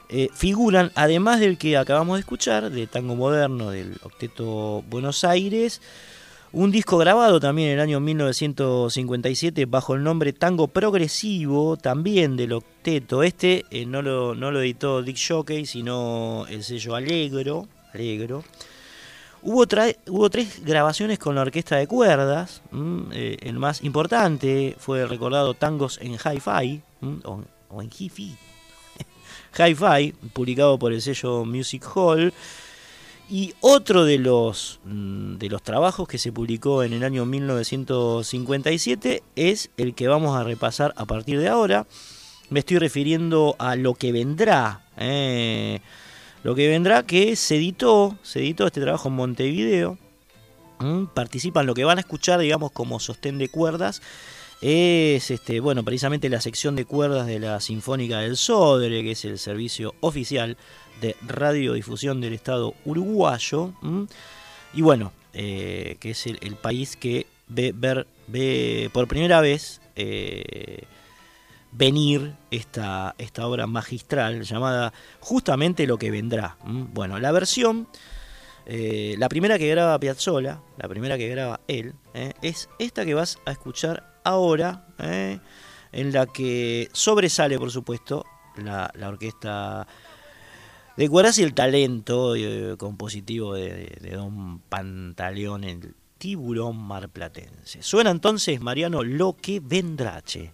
[0.08, 5.80] eh, figuran, además del que acabamos de escuchar, de Tango Moderno del Octeto Buenos Aires,
[6.52, 12.52] un disco grabado también en el año 1957 bajo el nombre Tango Progresivo, también del
[12.52, 13.22] octeto.
[13.22, 17.66] Este eh, no, lo, no, lo, editó Dick Jockey, sino el sello Alegro.
[17.92, 18.44] Alegro.
[19.42, 19.64] Hubo,
[20.08, 22.62] hubo tres grabaciones con la orquesta de cuerdas.
[23.12, 26.80] Eh, el más importante fue el recordado Tangos en Hi-Fi,
[27.24, 28.36] o, o, en Hi-Fi.
[29.58, 32.32] Hi-Fi, publicado por el sello Music Hall.
[33.28, 39.24] Y otro de los, mm, de los trabajos que se publicó en el año 1957
[39.34, 41.86] es el que vamos a repasar a partir de ahora.
[42.50, 44.84] Me estoy refiriendo a Lo que vendrá.
[44.96, 45.80] Eh,
[46.44, 49.98] lo que vendrá que se editó, este trabajo en Montevideo.
[51.14, 54.02] participan lo que van a escuchar, digamos, como sostén de cuerdas
[54.60, 59.24] es este, bueno, precisamente la sección de cuerdas de la Sinfónica del Sodre, que es
[59.24, 60.56] el servicio oficial
[61.00, 63.72] de radiodifusión del Estado uruguayo.
[64.74, 70.84] Y bueno, eh, que es el, país que ve, ver, ve por primera vez eh,
[71.72, 76.56] venir esta, esta obra magistral llamada justamente Lo que vendrá.
[76.64, 77.86] Bueno, la versión,
[78.64, 81.92] eh, la primera que graba Piazzolla, la primera que graba él,
[82.40, 88.24] es esta que vas a escuchar ahora, en la que sobresale, por supuesto,
[88.56, 89.86] la, la orquesta
[90.96, 97.82] de cuerdas y el talento eh, compositivo de, Don Pantaleón, el tiburón marplatense.
[97.82, 100.52] Suena entonces, Mariano, lo que vendrache.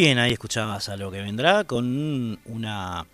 [0.00, 3.06] Bien, ahí escuchabas a lo que vendrá con una,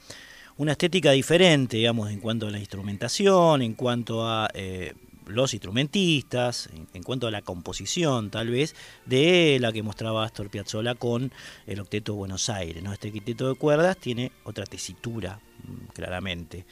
[0.57, 4.95] una estética diferente, digamos, en cuanto a la instrumentación, en cuanto a eh,
[5.27, 10.95] los instrumentistas, en, cuanto a la composición, tal vez, de la que mostraba Astor Piazzolla
[10.95, 11.33] con
[11.67, 12.85] el Octeto Buenos Aires.
[12.85, 12.93] ¿no?
[12.93, 16.67] Este quinteto de cuerdas tiene otra tesitura, mm, claramente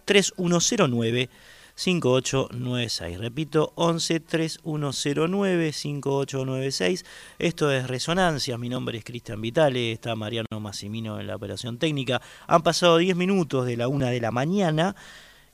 [0.06, 1.30] 3109
[1.78, 3.20] 5896.
[3.20, 7.06] Repito, 11 3109 5896.
[7.38, 8.58] Esto es Resonancia.
[8.58, 9.92] Mi nombre es Cristian Vitale.
[9.92, 12.20] Está Mariano Massimino en la operación técnica.
[12.48, 14.96] Han pasado 10 minutos de la una de la mañana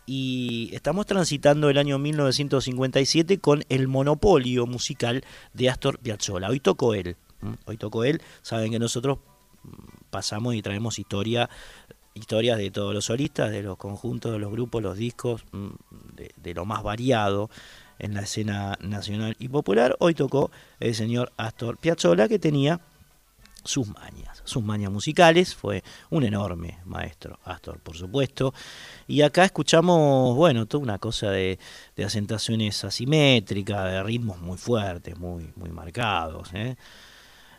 [0.06, 6.48] y estamos transitando el año 1957 con el monopolio musical de Astor Piazzolla.
[6.48, 7.18] Hoy tocó él.
[7.66, 8.22] Hoy tocó él.
[8.44, 9.20] Saben que nosotros
[10.10, 11.50] pasamos y traemos historia
[12.14, 15.46] historias de todos los solistas, de los conjuntos, de los grupos, los discos,
[16.38, 17.50] de, lo más variado
[18.00, 19.96] en la escena nacional y popular.
[20.00, 22.80] Hoy tocó el señor Astor Piazzolla que tenía
[23.64, 28.54] sus mañas, sus mañas musicales, fue un enorme maestro, Astor, por supuesto.
[29.08, 31.60] Y acá escuchamos, bueno, toda una cosa de,
[31.96, 36.76] de asentaciones asimétricas, de ritmos muy fuertes, muy, muy marcados, ¿eh?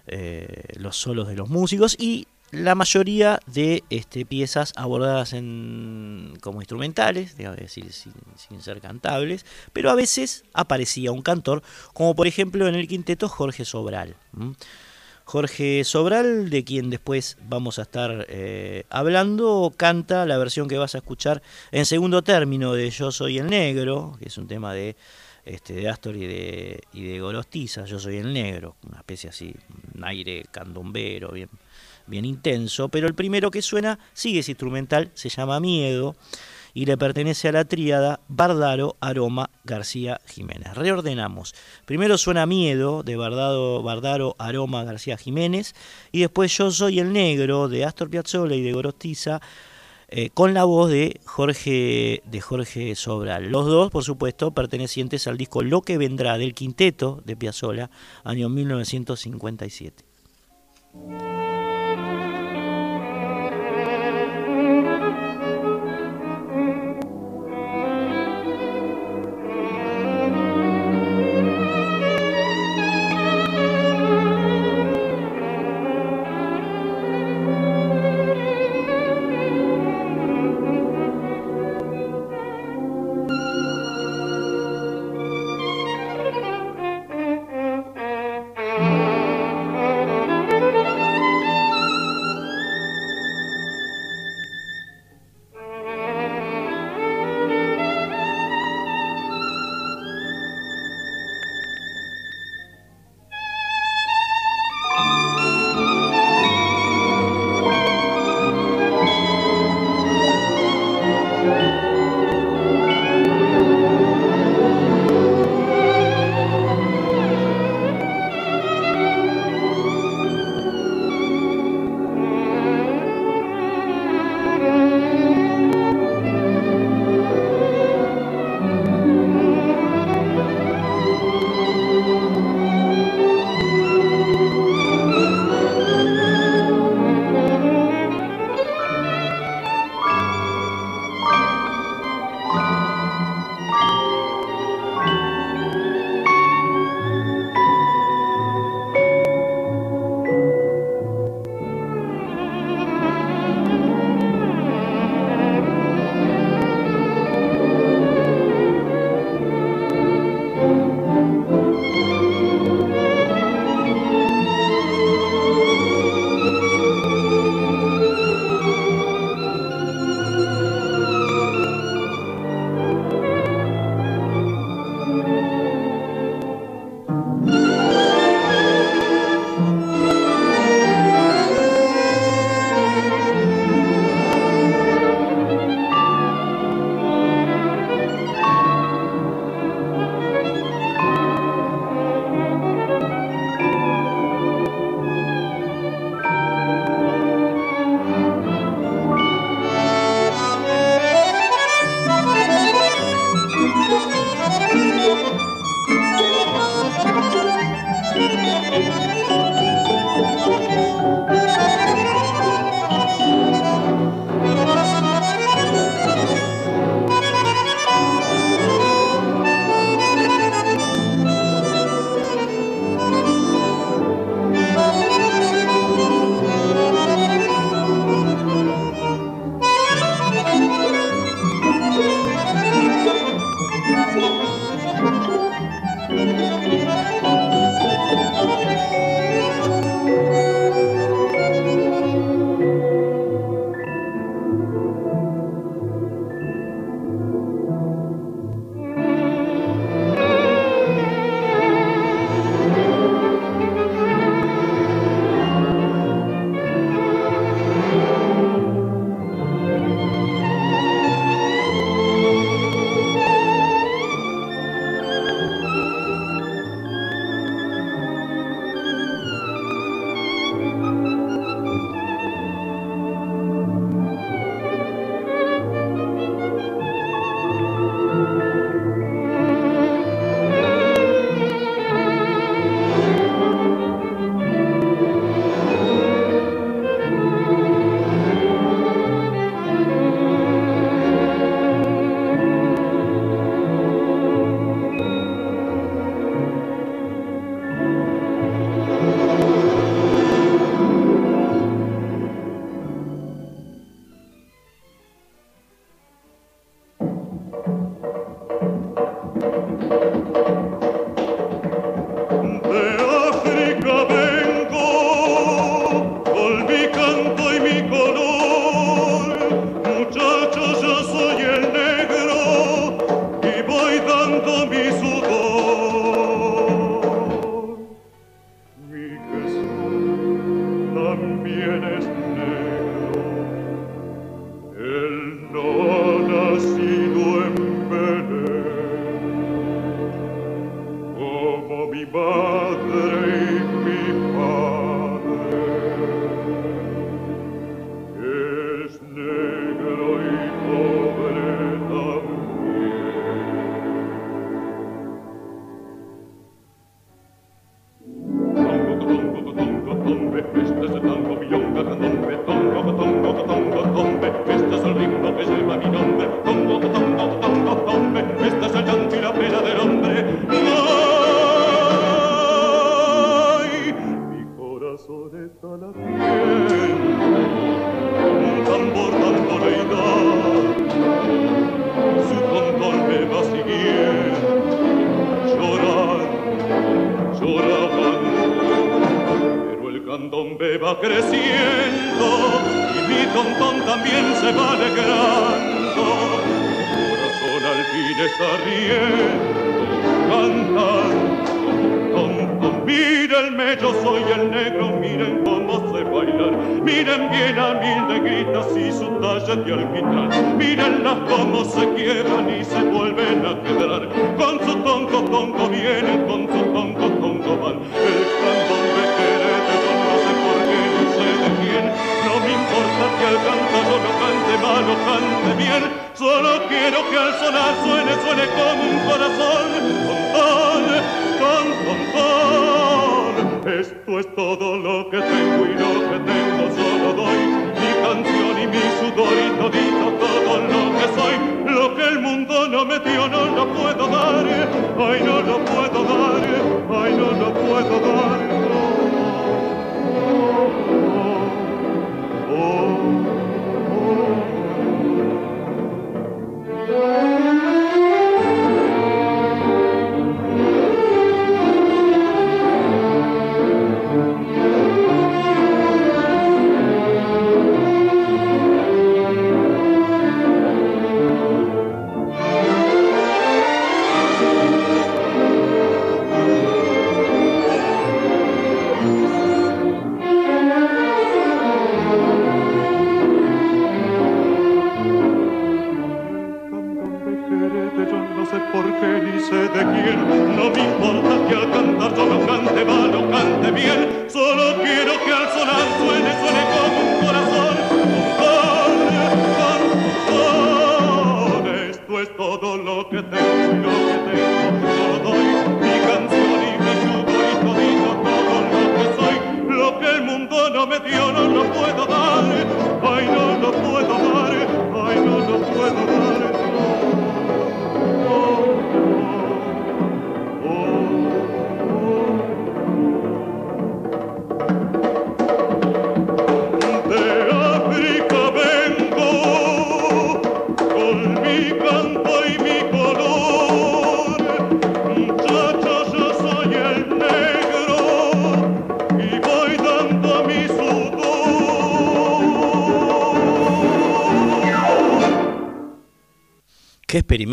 [0.06, 6.60] Eh, los solos de los músicos y la mayoría de este, piezas abordadas en, como
[6.60, 12.74] instrumentales, decir, sin, ser cantables, pero a veces aparecía un cantor, como por ejemplo en
[12.74, 14.16] el quinteto Jorge Sobral.
[15.24, 20.94] Jorge Sobral, de quien después vamos a estar eh, hablando, canta la versión que vas
[20.94, 21.42] a escuchar
[21.72, 24.96] en segundo término de Yo Soy el Negro, que es un tema de,
[25.44, 29.54] este, Astor y de, y de Gorostiza, Yo Soy el Negro, una especie así,
[29.94, 31.48] un aire candombero, bien
[32.06, 36.16] bien intenso, pero el primero que suena sigue es instrumental, se llama Miedo
[36.74, 40.74] y le pertenece a la tríada Bardaro, Aroma, García Jiménez.
[40.74, 41.54] Reordenamos.
[41.86, 45.74] Primero suena Miedo de Bardado, Bardaro, Aroma, García Jiménez
[46.10, 49.40] y después Yo Soy el Negro de Astor Piazzolla y de Gorostiza.
[50.08, 53.50] Eh, con la voz de Jorge, de Jorge Sobral.
[53.50, 57.90] Los dos, por supuesto, pertenecientes al disco Lo que vendrá del quinteto de Piazzolla,
[58.22, 60.04] año 1957.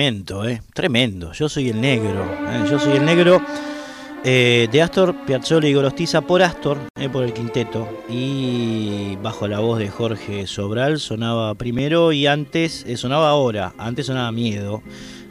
[0.01, 0.61] Experimento, ¿eh?
[0.73, 1.31] tremendo.
[1.33, 2.65] Yo soy el negro, ¿eh?
[2.69, 3.39] yo soy el negro
[4.23, 6.79] eh, de Astor Piazzolla y Gorostiza por Astor,
[7.13, 7.87] por el quinteto.
[8.09, 14.31] Y bajo la voz de Jorge Sobral sonaba primero y antes, sonaba ahora, antes sonaba
[14.31, 14.81] Miedo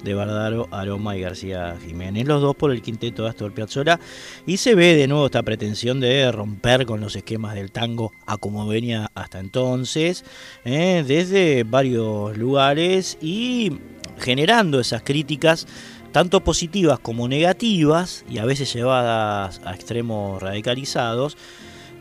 [0.04, 3.98] de Bardaro, Aroma y García Jiménez, los dos por el quinteto de Astor Piazzolla,
[4.46, 8.38] y se ve de nuevo esta pretensión de romper con los esquemas del tango a
[8.38, 10.24] como venía hasta entonces,
[10.64, 13.72] desde varios lugares y
[14.20, 15.66] generando esas críticas
[16.12, 21.36] tanto positivas como negativas y a veces llevadas a extremos radicalizados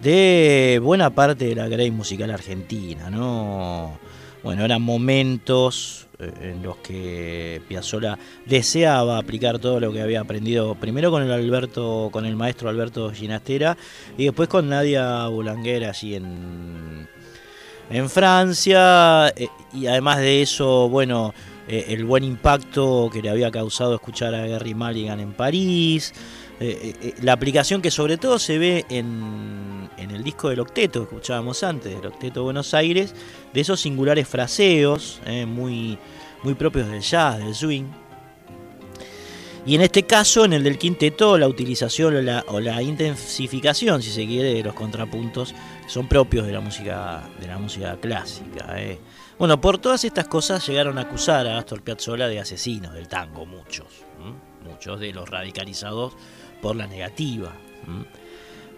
[0.02, 3.98] de buena parte de la grey musical argentina, ¿no?
[4.44, 10.76] Bueno, eran momentos eh, en los que Piazzolla deseaba aplicar todo lo que había aprendido
[10.76, 13.78] primero con el Alberto, con el maestro Alberto Ginastera
[14.18, 17.08] y después con Nadia Boulanger allí en
[17.90, 21.34] en Francia eh, y además de eso, bueno,
[21.70, 26.14] eh, el buen impacto que le había causado escuchar a Gary Mulligan en París,
[26.60, 31.16] eh, la aplicación que sobre todo se ve en, en, el disco del octeto que
[31.16, 33.16] escuchábamos antes, del octeto Buenos Aires,
[33.54, 35.98] de esos singulares fraseos muy,
[36.44, 37.86] muy propios del jazz, del swing.
[39.66, 42.16] Y en este caso, en el del quinteto, la utilización
[42.48, 45.54] o la, intensificación, si se quiere, de los contrapuntos
[45.88, 48.74] son propios de la música, de la música clásica.
[48.78, 48.98] Eh.
[49.40, 53.46] Bueno, por todas estas cosas llegaron a acusar a Astor Piazzolla de asesino del tango,
[53.46, 53.88] muchos,
[54.70, 56.14] muchos de los radicalizados
[56.62, 57.54] por la negativa.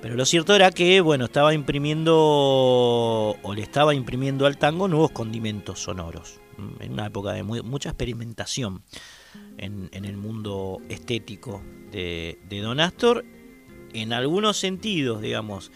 [0.04, 5.10] Pero lo cierto era que, bueno, estaba imprimiendo o le estaba imprimiendo al tango nuevos
[5.10, 6.40] condimentos sonoros,
[6.80, 8.84] en una época de mucha experimentación
[9.58, 13.26] en, el mundo estético de, Don Astor,
[13.94, 15.72] en algunos sentidos, digamos,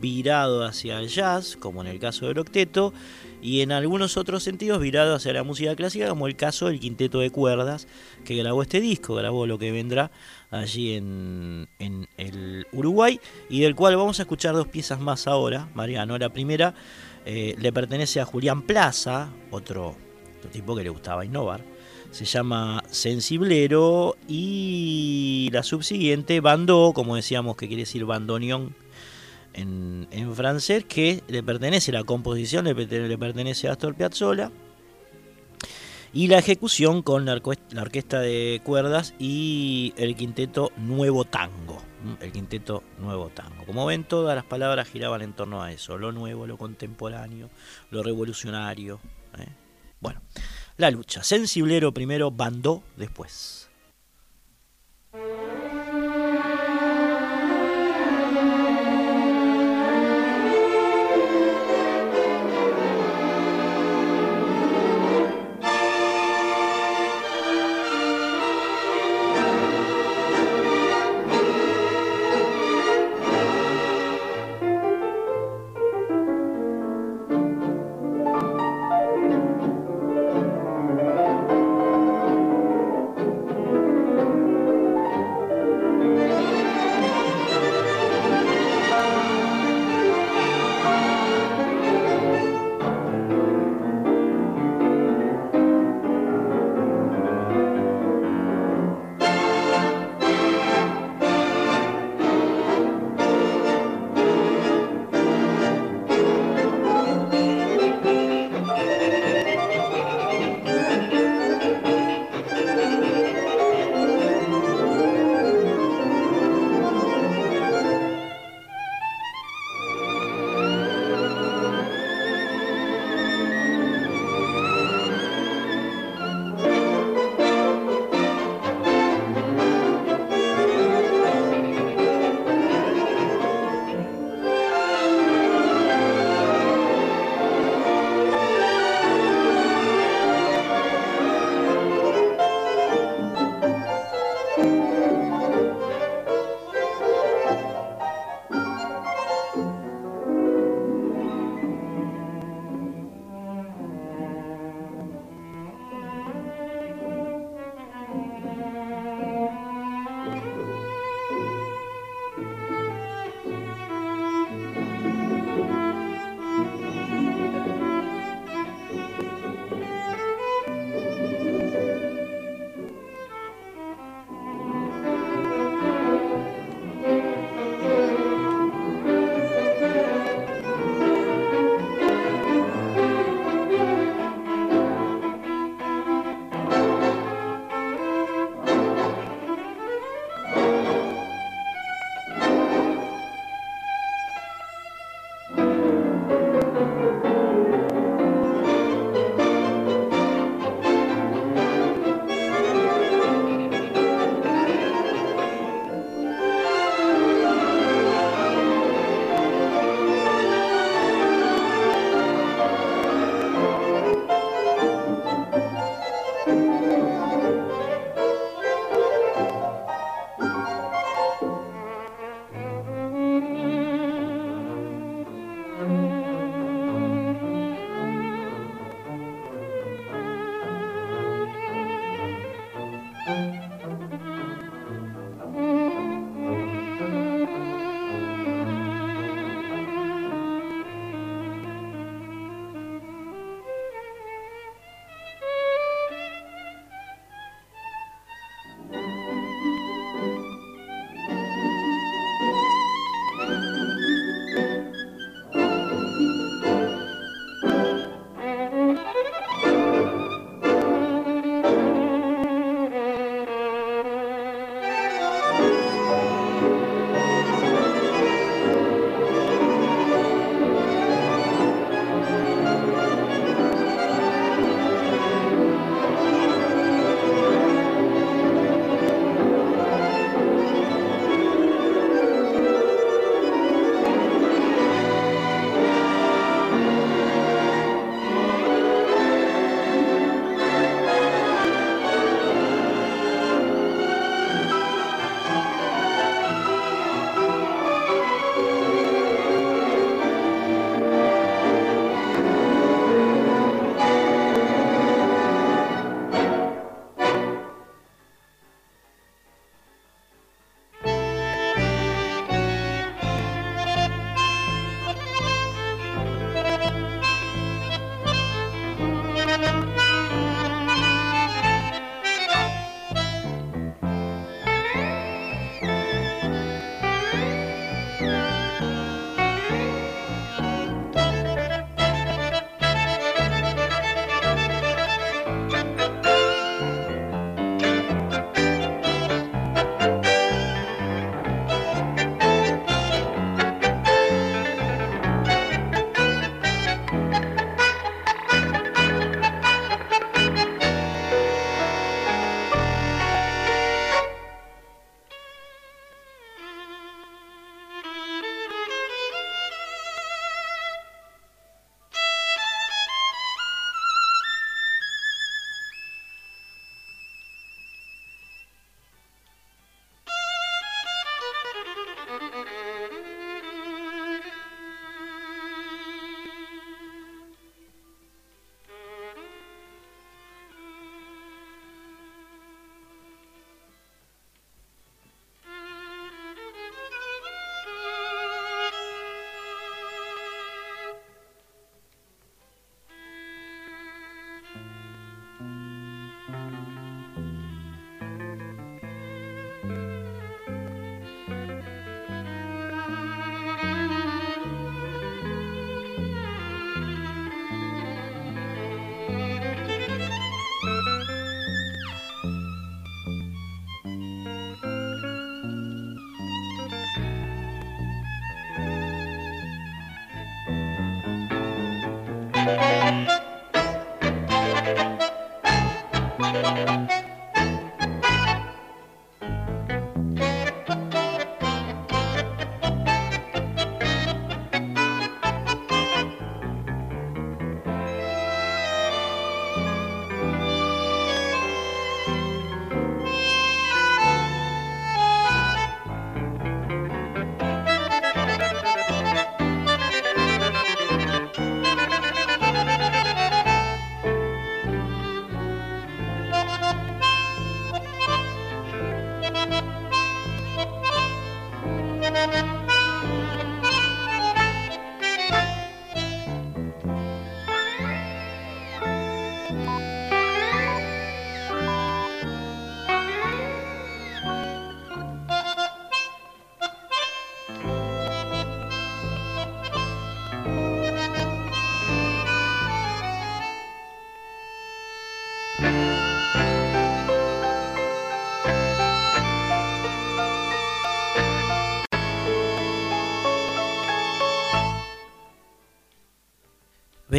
[0.00, 2.94] virado hacia el jazz, como en el caso del octeto,
[3.42, 7.20] y en algunos otros sentidos virado hacia la música clásica, como el caso del quinteto
[7.20, 7.86] de cuerdas
[8.24, 10.10] que grabó este disco, grabó lo que vendrá
[10.50, 11.68] allí en,
[12.16, 16.18] el Uruguay, y del cual vamos a escuchar dos piezas más ahora, Mariano.
[16.18, 16.74] La primera
[17.24, 19.96] eh, le pertenece a Julián Plaza, otro,
[20.38, 21.62] otro tipo que le gustaba innovar
[22.10, 28.74] se llama Sensiblero y la subsiguiente Bando, como decíamos que quiere decir bandoneón
[29.54, 32.74] en, francés, que le pertenece, la composición le,
[33.18, 34.50] pertenece a Astor Piazzolla
[36.12, 41.80] y la ejecución con la, orquesta de cuerdas y el quinteto Nuevo Tango.
[42.20, 43.64] El quinteto Nuevo Tango.
[43.66, 47.50] Como ven, todas las palabras giraban en torno a eso, lo nuevo, lo contemporáneo,
[47.90, 49.00] lo revolucionario.
[49.38, 49.48] ¿eh?
[50.00, 50.20] Bueno,
[50.78, 51.22] la lucha.
[51.22, 53.59] Sensiblero primero, Bandó después.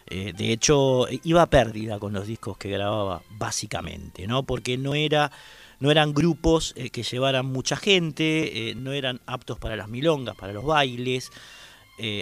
[0.09, 4.43] Eh, de hecho, iba a pérdida con los discos que grababa, básicamente, ¿no?
[4.43, 5.31] Porque no era
[5.79, 10.35] no eran grupos eh, que llevaran mucha gente, eh, no eran aptos para las milongas,
[10.35, 11.29] para los bailes.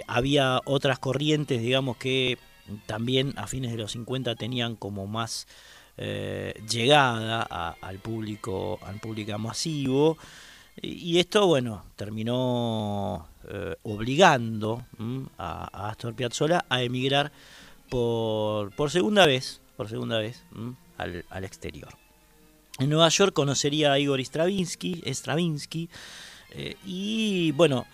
[0.06, 2.38] había otras corrientes, digamos, que
[2.86, 5.46] también a fines de los 50 tenían como más
[5.98, 10.18] llegada al público, al público masivo.
[10.80, 13.26] Y, esto, bueno, terminó
[13.82, 14.82] obligando
[15.38, 17.32] a, a Astor Piazzolla a emigrar
[17.88, 20.42] por, por segunda vez, por segunda vez
[20.98, 21.90] al, exterior.
[22.78, 25.88] En Nueva York conocería a Igor Stravinsky, Stravinsky
[26.50, 27.86] eh, y bueno,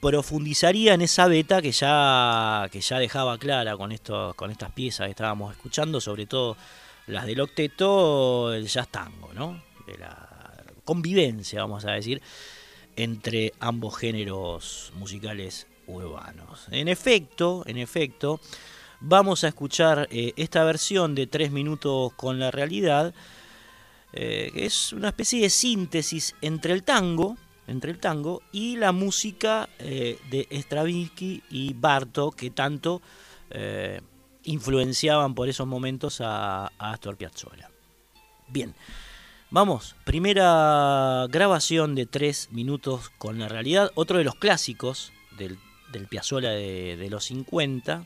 [0.00, 5.06] profundizaría en esa beta que ya, que ya dejaba clara con, esto, con estas piezas
[5.06, 6.56] que estábamos escuchando, sobre todo
[7.06, 9.62] las del octeto, el jazz tango, ¿no?
[9.86, 12.22] De la convivencia, vamos a decir,
[12.96, 16.66] entre ambos géneros musicales urbanos.
[16.70, 18.40] En efecto, en efecto,
[19.00, 23.14] vamos a escuchar eh, esta versión de tres minutos con la realidad,
[24.12, 27.36] eh, que es una especie de síntesis entre el tango,
[27.66, 33.00] entre el tango y la música eh, de Stravinsky y Barto, que tanto
[34.44, 37.68] influenciaban por esos momentos a, Astor Piazzolla.
[38.46, 38.76] Bien,
[39.50, 45.58] vamos, primera grabación de tres minutos con la realidad, otro de los clásicos del,
[45.90, 48.04] del Piazzolla de, los 50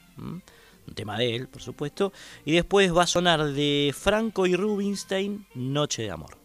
[0.86, 2.12] un tema de él, por supuesto,
[2.44, 6.38] y después va a sonar de Franco y Rubinstein, Noche de Amor.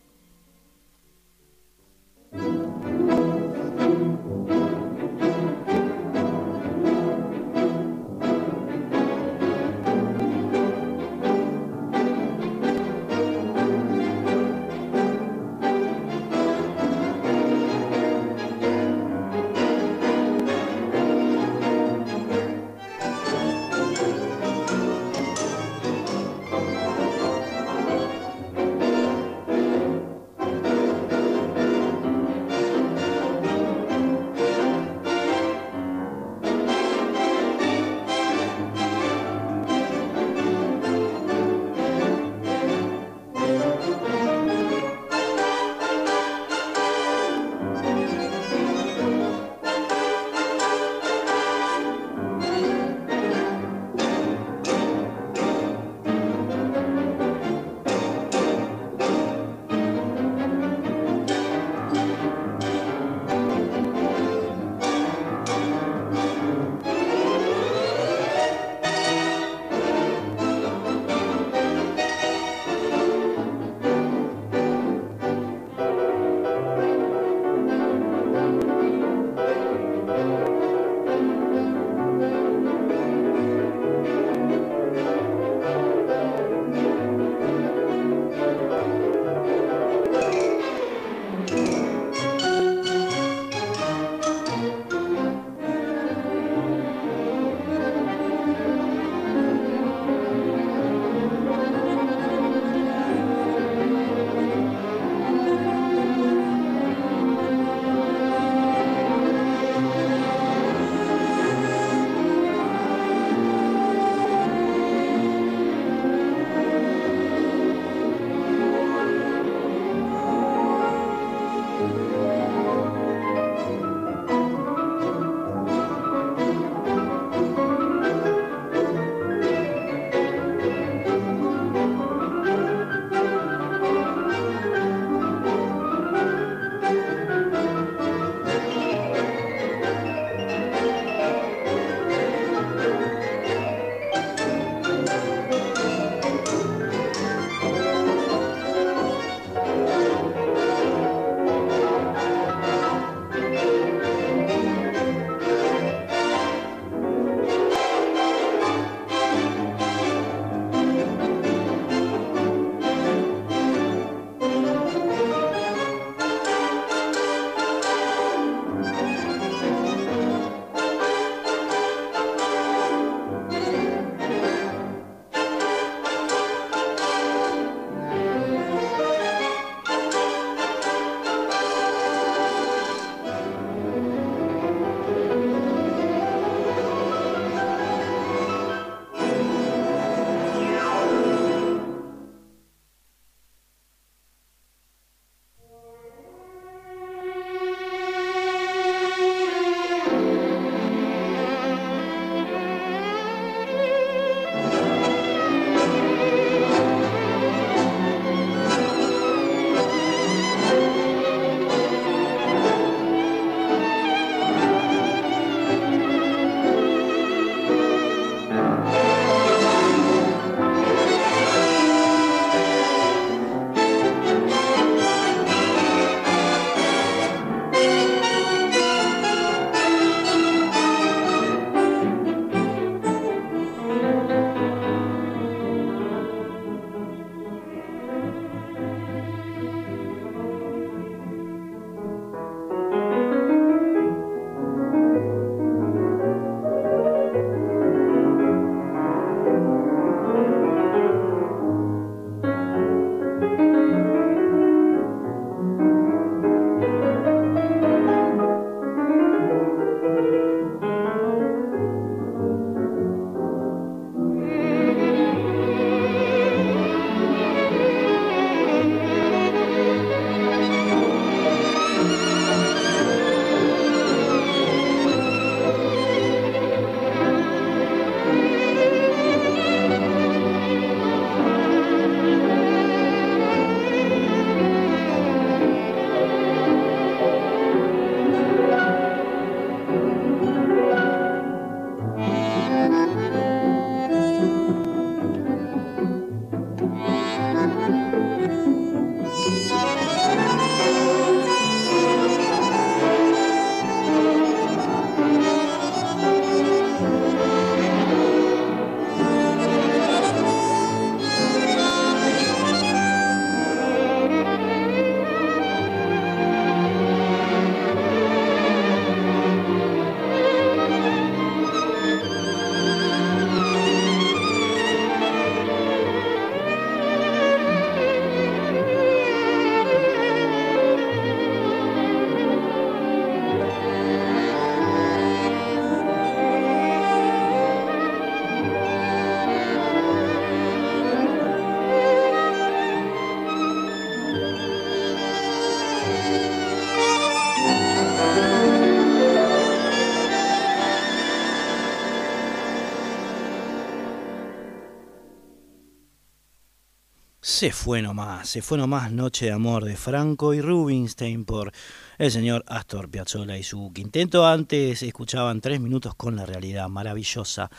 [357.60, 361.74] Se fue nomás, se fue nomás Noche de Amor de Franco y Rubinstein por
[362.18, 364.48] el señor Astor Piazzolla y su quinteto.
[364.48, 367.70] Antes escuchaban tres minutos con la realidad, maravillosa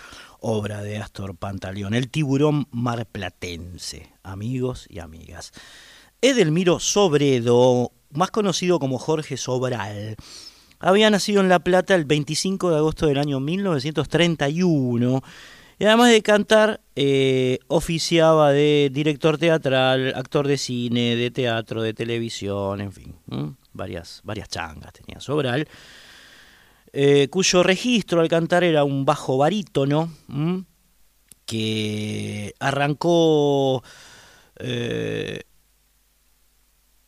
[0.41, 5.53] obra de Astor Pantaleón, el tiburón marplatense, amigos y amigas.
[6.21, 10.17] Edelmiro Sobredo, más conocido como Jorge Sobral,
[10.79, 15.23] había nacido en La Plata el 25 de agosto del año 1931
[15.81, 21.95] y además de cantar, eh, oficiaba de director teatral, actor de cine, de teatro, de
[21.95, 23.17] televisión, en fin,
[23.73, 25.67] varias, varias changas tenía Sobral,
[26.93, 30.13] eh, cuyo registro al cantar era un bajo barítono,
[31.47, 33.83] que arrancó
[34.57, 35.41] eh,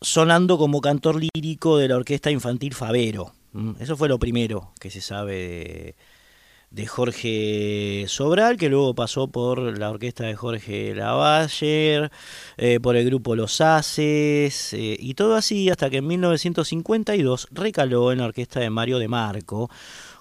[0.01, 3.35] sonando como cantor lírico de la orquesta infantil Favero.
[3.78, 5.94] Eso fue lo primero que se sabe de
[6.73, 12.11] de Jorge Sobral, que luego pasó por la orquesta de Jorge Lavalle,
[12.57, 18.11] eh, por el grupo Los Haces, eh, y todo así hasta que en 1952 recaló
[18.11, 19.70] en la orquesta de Mario de Marco,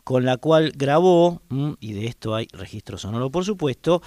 [0.04, 4.02] con la cual grabó, mm, y de esto hay registro sonoro por supuesto,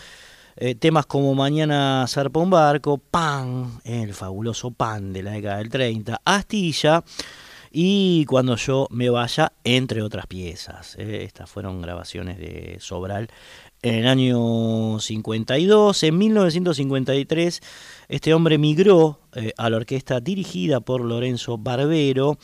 [0.57, 5.71] eh, temas como Mañana zarpa un barco, Pan, el fabuloso Pan de la década del
[5.71, 7.03] 30, Astilla,
[7.77, 10.95] y Cuando yo me vaya, entre otras piezas.
[10.97, 13.29] Eh, estas fueron grabaciones de Sobral
[13.83, 16.05] en el año 52.
[16.05, 17.61] En 1953
[18.09, 22.39] este hombre migró eh, a la orquesta dirigida por Lorenzo Barbero,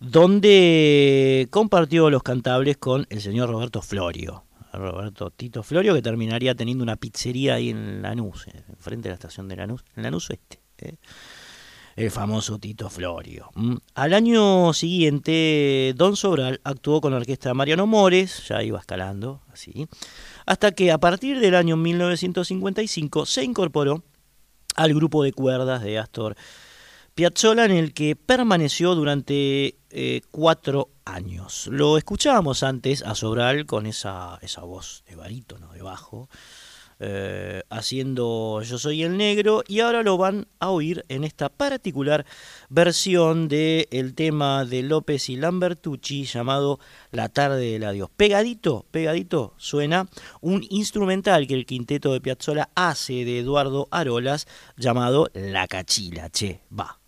[0.00, 4.44] donde compartió los cantables con el señor Roberto Florio.
[4.72, 8.46] Roberto Tito Florio, que terminaría teniendo una pizzería ahí en Lanús,
[8.78, 10.62] frente a la estación de Lanús, en Lanús Oeste.
[11.96, 13.50] El famoso Tito Florio.
[13.94, 19.86] Al año siguiente, Don Sobral actuó con la orquesta Mariano Mores, ya iba escalando, así,
[20.46, 24.02] hasta que a partir del año 1955 se incorporó
[24.74, 26.36] al grupo de cuerdas de Astor
[27.14, 31.66] Piazzolla, en el que permaneció durante eh, cuatro años.
[31.70, 36.30] Lo escuchábamos antes a Sobral con esa, esa voz de barítono, de bajo,
[37.00, 42.24] eh, haciendo Yo Soy el Negro y ahora lo van a oír en esta particular
[42.68, 46.78] versión del el tema de López y Lambertucci llamado
[47.10, 48.08] La tarde del adiós.
[48.16, 50.08] Pegadito, pegadito suena
[50.40, 54.46] un instrumental que el quinteto de Piazzolla hace de Eduardo Arolas
[54.76, 57.01] llamado La Cachila, che, va.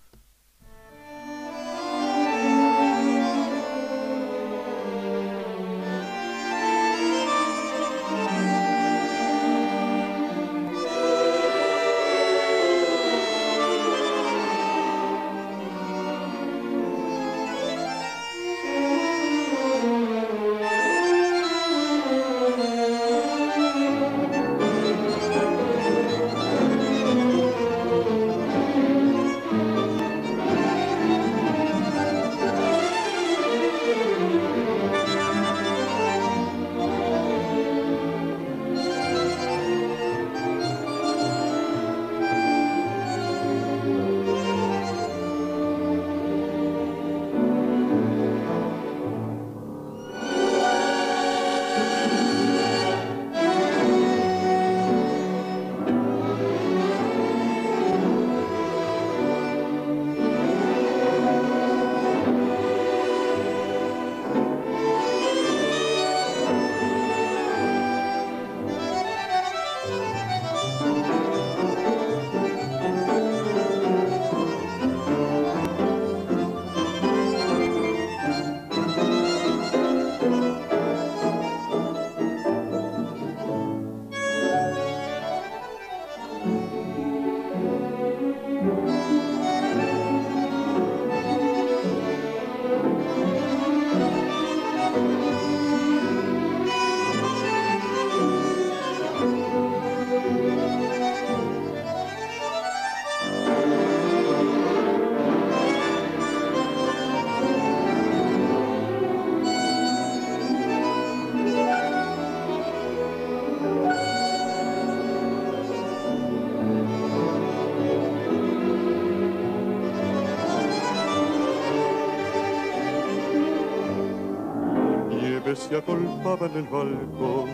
[125.68, 127.48] Se agolpaba en el balcón.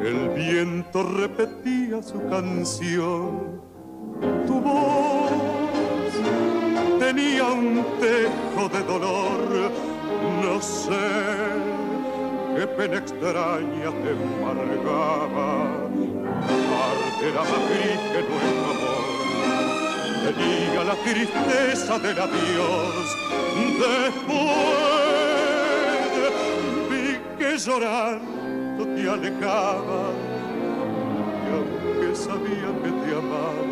[0.00, 3.60] El viento repetía su canción.
[4.46, 5.30] Tu voz
[6.98, 9.72] tenía un tejo de dolor.
[10.42, 11.06] No sé
[12.56, 15.68] qué pena extraña te embargaba.
[17.22, 19.10] Era más gris que nuestro amor
[20.32, 23.16] diga la tristeza del adiós.
[23.78, 24.89] Después
[27.66, 30.02] llorando te alejaba
[31.44, 33.69] y aunque sabía que te amaba,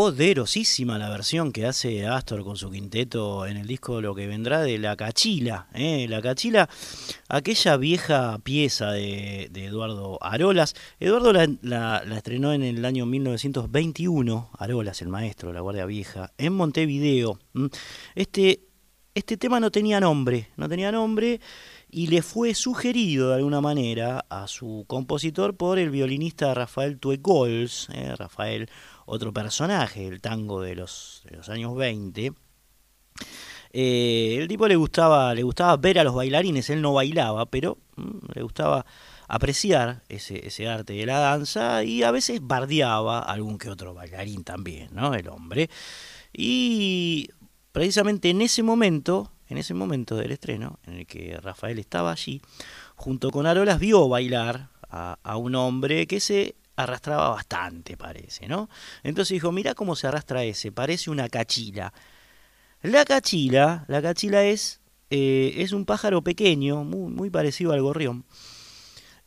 [0.00, 4.62] poderosísima la versión que hace Astor con su quinteto en el disco Lo que vendrá
[4.62, 5.66] de La Cachila.
[5.74, 6.06] ¿eh?
[6.08, 6.70] La Cachila,
[7.28, 10.74] aquella vieja pieza de, Eduardo Arolas.
[11.00, 17.38] Eduardo la, estrenó en el año 1921, Arolas, el maestro, la Guardia Vieja, en Montevideo.
[18.14, 18.62] Este,
[19.14, 21.42] este tema no tenía nombre, no tenía nombre
[21.90, 27.88] y le fue sugerido de alguna manera a su compositor por el violinista Rafael Tuecols,
[27.92, 28.14] ¿eh?
[28.16, 28.70] Rafael
[29.10, 32.32] otro personaje del tango de los, de los años 20.
[33.72, 37.78] Eh, el tipo le gustaba, le gustaba ver a los bailarines, él no bailaba, pero
[37.96, 38.86] mm, le gustaba
[39.26, 43.94] apreciar ese, ese, arte de la danza y a veces bardeaba a algún que otro
[43.94, 45.14] bailarín también, ¿no?
[45.14, 45.70] El hombre.
[46.32, 47.30] Y
[47.72, 52.40] precisamente en ese momento, en ese momento del estreno, en el que Rafael estaba allí,
[52.94, 58.68] junto con Arolas vio bailar a, a un hombre que se arrastraba bastante, parece, ¿no?
[59.02, 61.92] Entonces dijo, mira cómo se arrastra ese, parece una cachila.
[62.82, 64.80] La cachila, la cachila es,
[65.10, 68.24] eh, es un pájaro pequeño, muy, parecido al gorrión,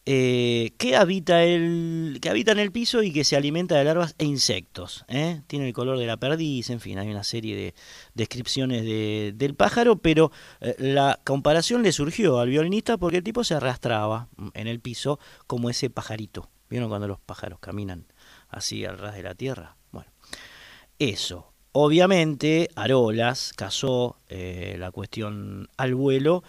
[0.05, 4.15] eh, que, habita el, que habita en el piso y que se alimenta de larvas
[4.17, 5.05] e insectos.
[5.07, 5.41] ¿eh?
[5.45, 7.75] Tiene el color de la perdiz, en fin, hay una serie de
[8.15, 10.31] descripciones de, del pájaro, pero
[10.79, 15.69] la comparación le surgió al violinista porque el tipo se arrastraba en el piso como
[15.69, 16.49] ese pajarito.
[16.73, 18.07] ¿Vieron cuando los pájaros caminan
[18.49, 19.77] así al ras de la tierra?
[19.91, 20.09] Bueno,
[20.97, 21.53] eso.
[21.71, 26.43] Obviamente, Arolas casó eh, la cuestión al vuelo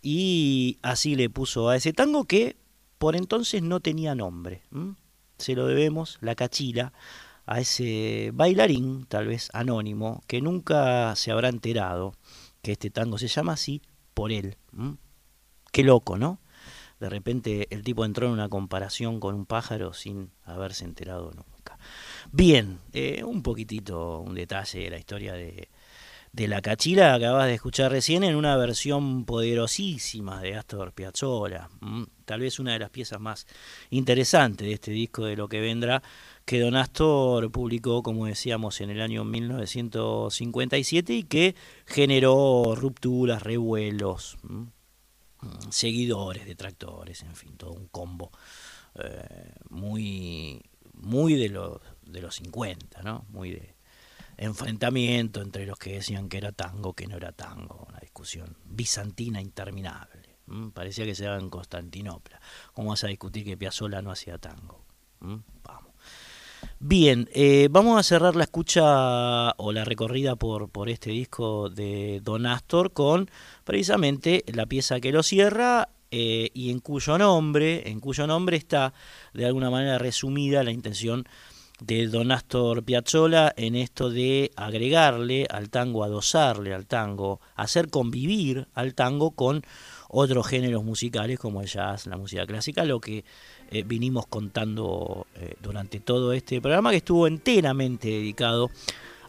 [0.00, 2.56] y así le puso a ese tango que
[2.98, 4.62] por entonces no tenía nombre.
[5.38, 6.92] Se lo debemos, la cachila,
[7.44, 12.14] a ese bailarín, tal vez anónimo, que nunca se habrá enterado
[12.62, 13.82] que este tango se llama así
[14.14, 14.56] por él.
[15.72, 16.38] Qué loco, ¿no?
[17.04, 21.78] De repente el tipo entró en una comparación con un pájaro sin haberse enterado nunca.
[22.32, 25.68] Bien, eh, un poquitito, un detalle de la historia de,
[26.32, 31.68] de la cachila acabas de escuchar recién en una versión poderosísima de Astor Piazzolla.
[32.24, 33.46] Tal vez una de las piezas más
[33.90, 36.02] interesantes de este disco de lo que vendrá,
[36.46, 41.54] que Don Astor publicó, como decíamos, en el año 1957 y que
[41.84, 44.38] generó rupturas, revuelos
[45.70, 48.30] seguidores, detractores, en fin, todo un combo
[48.96, 50.62] eh, muy,
[50.94, 53.24] muy de los, de los 50, ¿no?
[53.30, 53.74] Muy de
[54.36, 59.40] enfrentamiento entre los que decían que era tango, que no era tango, una discusión bizantina
[59.40, 60.36] interminable.
[60.74, 62.40] Parecía que se daba en Constantinopla.
[62.74, 64.84] ¿Cómo vas a discutir que Piazzolla no hacía tango?
[66.80, 72.20] Bien, eh, vamos a cerrar la escucha o la recorrida por, por este disco de
[72.22, 73.30] Don Astor con
[73.64, 78.92] precisamente la pieza que lo cierra eh, y en cuyo nombre, en cuyo nombre está
[79.32, 81.26] de alguna manera resumida la intención
[81.80, 88.68] de Don Astor Piazzolla en esto de agregarle al tango, adosarle al tango, hacer convivir
[88.74, 89.62] al tango con
[90.08, 93.24] otros géneros musicales como el jazz, la música clásica, lo que
[93.70, 98.70] eh, vinimos contando eh, durante todo este programa que estuvo enteramente dedicado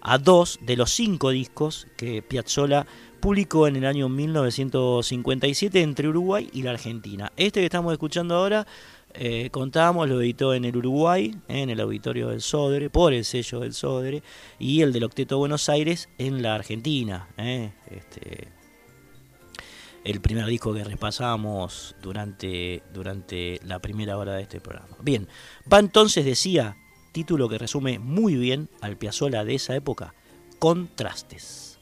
[0.02, 2.86] a dos de los cinco discos que Piazzolla
[3.20, 7.32] publicó en el año 1957 entre Uruguay y la Argentina.
[7.36, 8.68] Este que estamos escuchando ahora,
[9.16, 13.62] eh, contábamos, lo editó en el Uruguay, en el auditorio del Sodre, por el sello
[13.62, 14.22] del Sodre,
[14.60, 17.28] y el del Octeto Buenos Aires en la Argentina.
[17.38, 18.50] Este,
[20.06, 24.96] el primer disco que repasamos durante, durante la primera hora de este programa.
[25.02, 25.28] Bien,
[25.72, 26.78] va entonces, decía,
[27.12, 30.14] título que resume muy bien al Piazzolla de esa época,
[30.60, 31.80] Contrastes.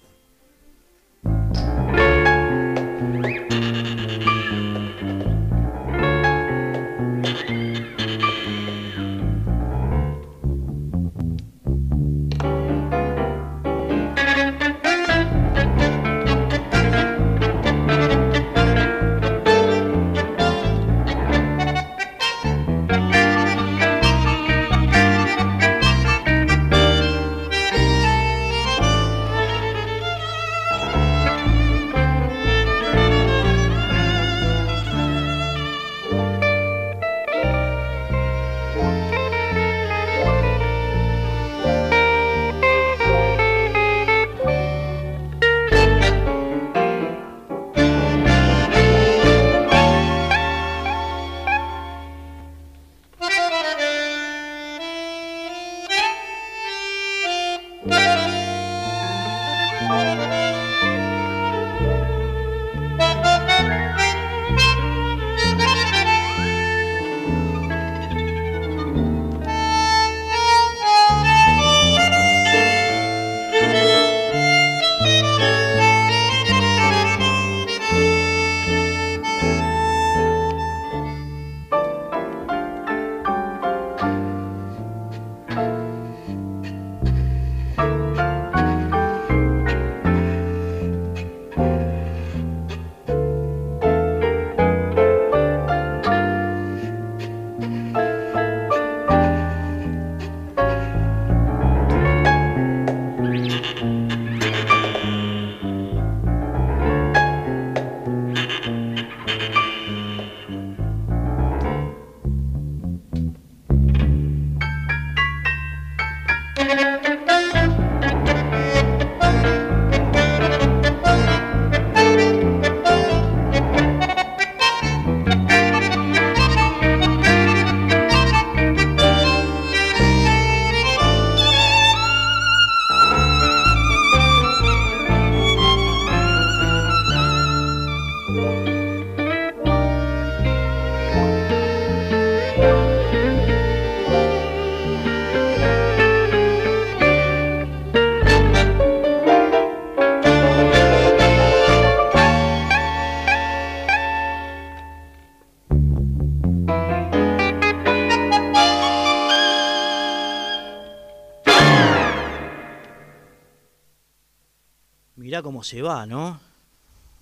[165.53, 166.39] Cómo se va, ¿no?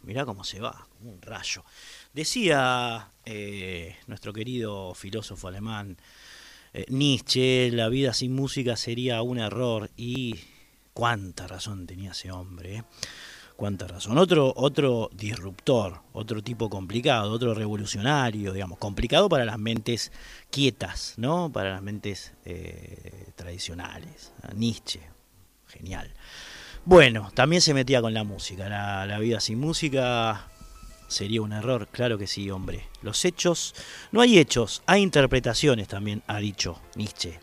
[0.03, 1.65] Mirá cómo se va, como un rayo.
[2.13, 5.97] Decía eh, nuestro querido filósofo alemán
[6.71, 10.39] eh, Nietzsche, la vida sin música sería un error y
[10.93, 12.77] cuánta razón tenía ese hombre.
[12.77, 12.83] ¿eh?
[13.57, 14.17] cuánta razón.
[14.17, 20.13] Otro, otro disruptor, otro tipo complicado, otro revolucionario, digamos, complicado para las mentes
[20.49, 21.51] quietas, ¿no?
[21.51, 22.31] Para las mentes
[23.35, 24.31] tradicionales.
[24.55, 25.01] Nietzsche,
[25.67, 26.13] genial.
[26.83, 28.67] Bueno, también se metía con la música.
[28.67, 30.47] La, vida sin música
[31.07, 32.87] sería un error, claro que sí, hombre.
[33.03, 33.75] Los hechos,
[34.11, 37.39] no hay hechos, hay interpretaciones también, ha dicho Nietzsche.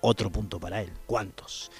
[0.00, 0.90] Otro punto para él.
[1.06, 1.70] ¿Cuántos?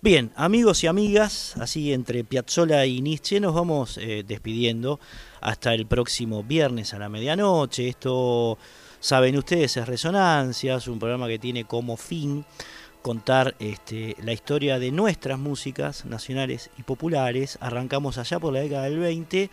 [0.00, 5.00] Bien, amigos y amigas, así entre Piazzola y Nietzsche nos vamos eh, despidiendo
[5.40, 7.88] hasta el próximo viernes a la medianoche.
[7.88, 8.56] Esto,
[9.00, 12.44] saben ustedes, es Resonancia, es un programa que tiene como fin
[13.06, 17.56] contar este, la historia de nuestras músicas nacionales y populares.
[17.60, 19.48] Arrancamos allá por la década del 20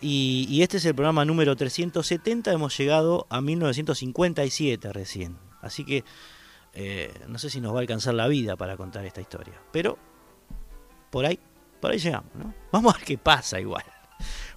[0.00, 2.50] y, este es el programa número 370.
[2.50, 5.38] Hemos llegado a 1957 recién.
[5.60, 6.02] Así que
[6.72, 9.96] eh, no sé si nos va a alcanzar la vida para contar esta historia, pero
[11.10, 11.38] por ahí,
[11.80, 12.52] por ahí llegamos, ¿no?
[12.72, 13.84] Vamos a ver qué pasa igual.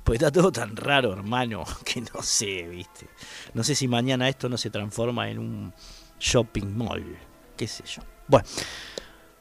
[0.04, 3.08] Pues está todo tan raro, hermano, que no sé, ¿viste?
[3.54, 5.74] No sé si mañana esto no se transforma en un
[6.20, 7.20] shopping mall,
[7.56, 8.02] qué sé yo.
[8.28, 8.48] Bueno,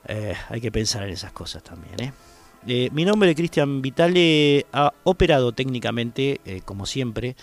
[0.06, 2.12] eh, hay que pensar en esas cosas también, ¿eh?
[2.66, 7.35] eh mi nombre es Cristian Vitale, ha operado técnicamente, como siempre,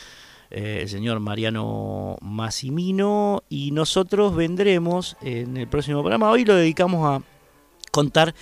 [0.51, 6.29] el señor Mariano Massimino y nosotros vendremos en el próximo programa.
[6.29, 7.23] Hoy lo dedicamos a
[7.89, 8.35] contar,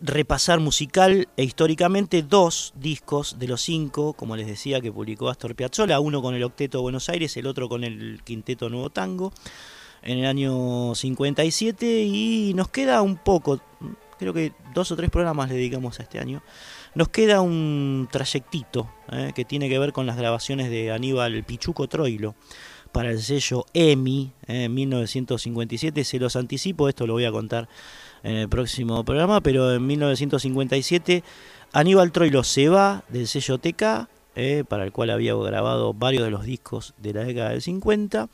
[0.00, 5.54] repasar musical e históricamente dos discos de los cinco, como les decía, que publicó Astor
[5.54, 9.32] Piazzolla, uno con el Octeto Buenos Aires, el otro con el Quinteto Nuevo Tango,
[10.02, 13.60] en el año 57 y nos queda un poco,
[14.18, 16.42] creo que dos o tres programas le dedicamos a este año
[16.94, 21.86] nos queda un trayectito eh, que tiene que ver con las grabaciones de Aníbal Pichuco
[21.86, 22.34] Troilo
[22.92, 26.04] para el sello EMI eh, en 1957.
[26.04, 27.68] Se los anticipo, esto lo voy a contar
[28.22, 31.22] en el próximo programa, pero en 1957
[31.72, 34.08] Aníbal Troilo se va del sello TK,
[34.38, 38.28] eh, para el cual había grabado varios de los discos de la década del 50,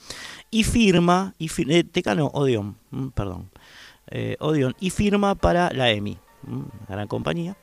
[0.50, 3.50] y firma, y TK no, Odeon, mm, perdón,
[4.38, 7.56] Odeon, y firma para la EMI, mm, gran compañía.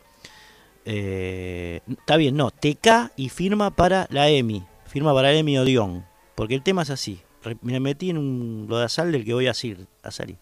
[0.86, 6.06] Eh, está bien, no, TK y firma para la EMI, firma para la EMI Odeon,
[6.36, 7.22] porque el tema es así.
[7.62, 10.38] Me metí en un lodazal del que voy a, salir.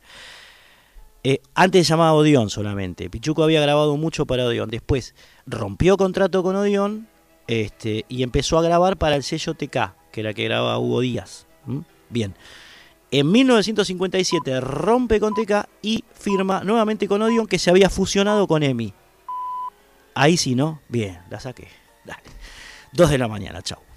[1.23, 3.09] Eh, antes se llamaba Odeon solamente.
[3.09, 4.69] Pichuco había grabado mucho para Odeon.
[4.69, 5.15] Después
[5.45, 7.07] rompió contrato con Odeon
[7.49, 11.47] este, y empezó a grabar para el sello TK, que era que grababa Hugo Díaz.
[12.09, 12.35] Bien.
[13.09, 18.61] En 1957 rompe con TK y firma nuevamente con Odeon, que se había fusionado con
[18.61, 18.93] EMI.
[20.13, 20.80] Ahí sí, ¿no?
[20.89, 21.67] Bien, la saqué.
[22.05, 22.21] Dale.
[22.91, 23.89] Dos de la mañana, chao.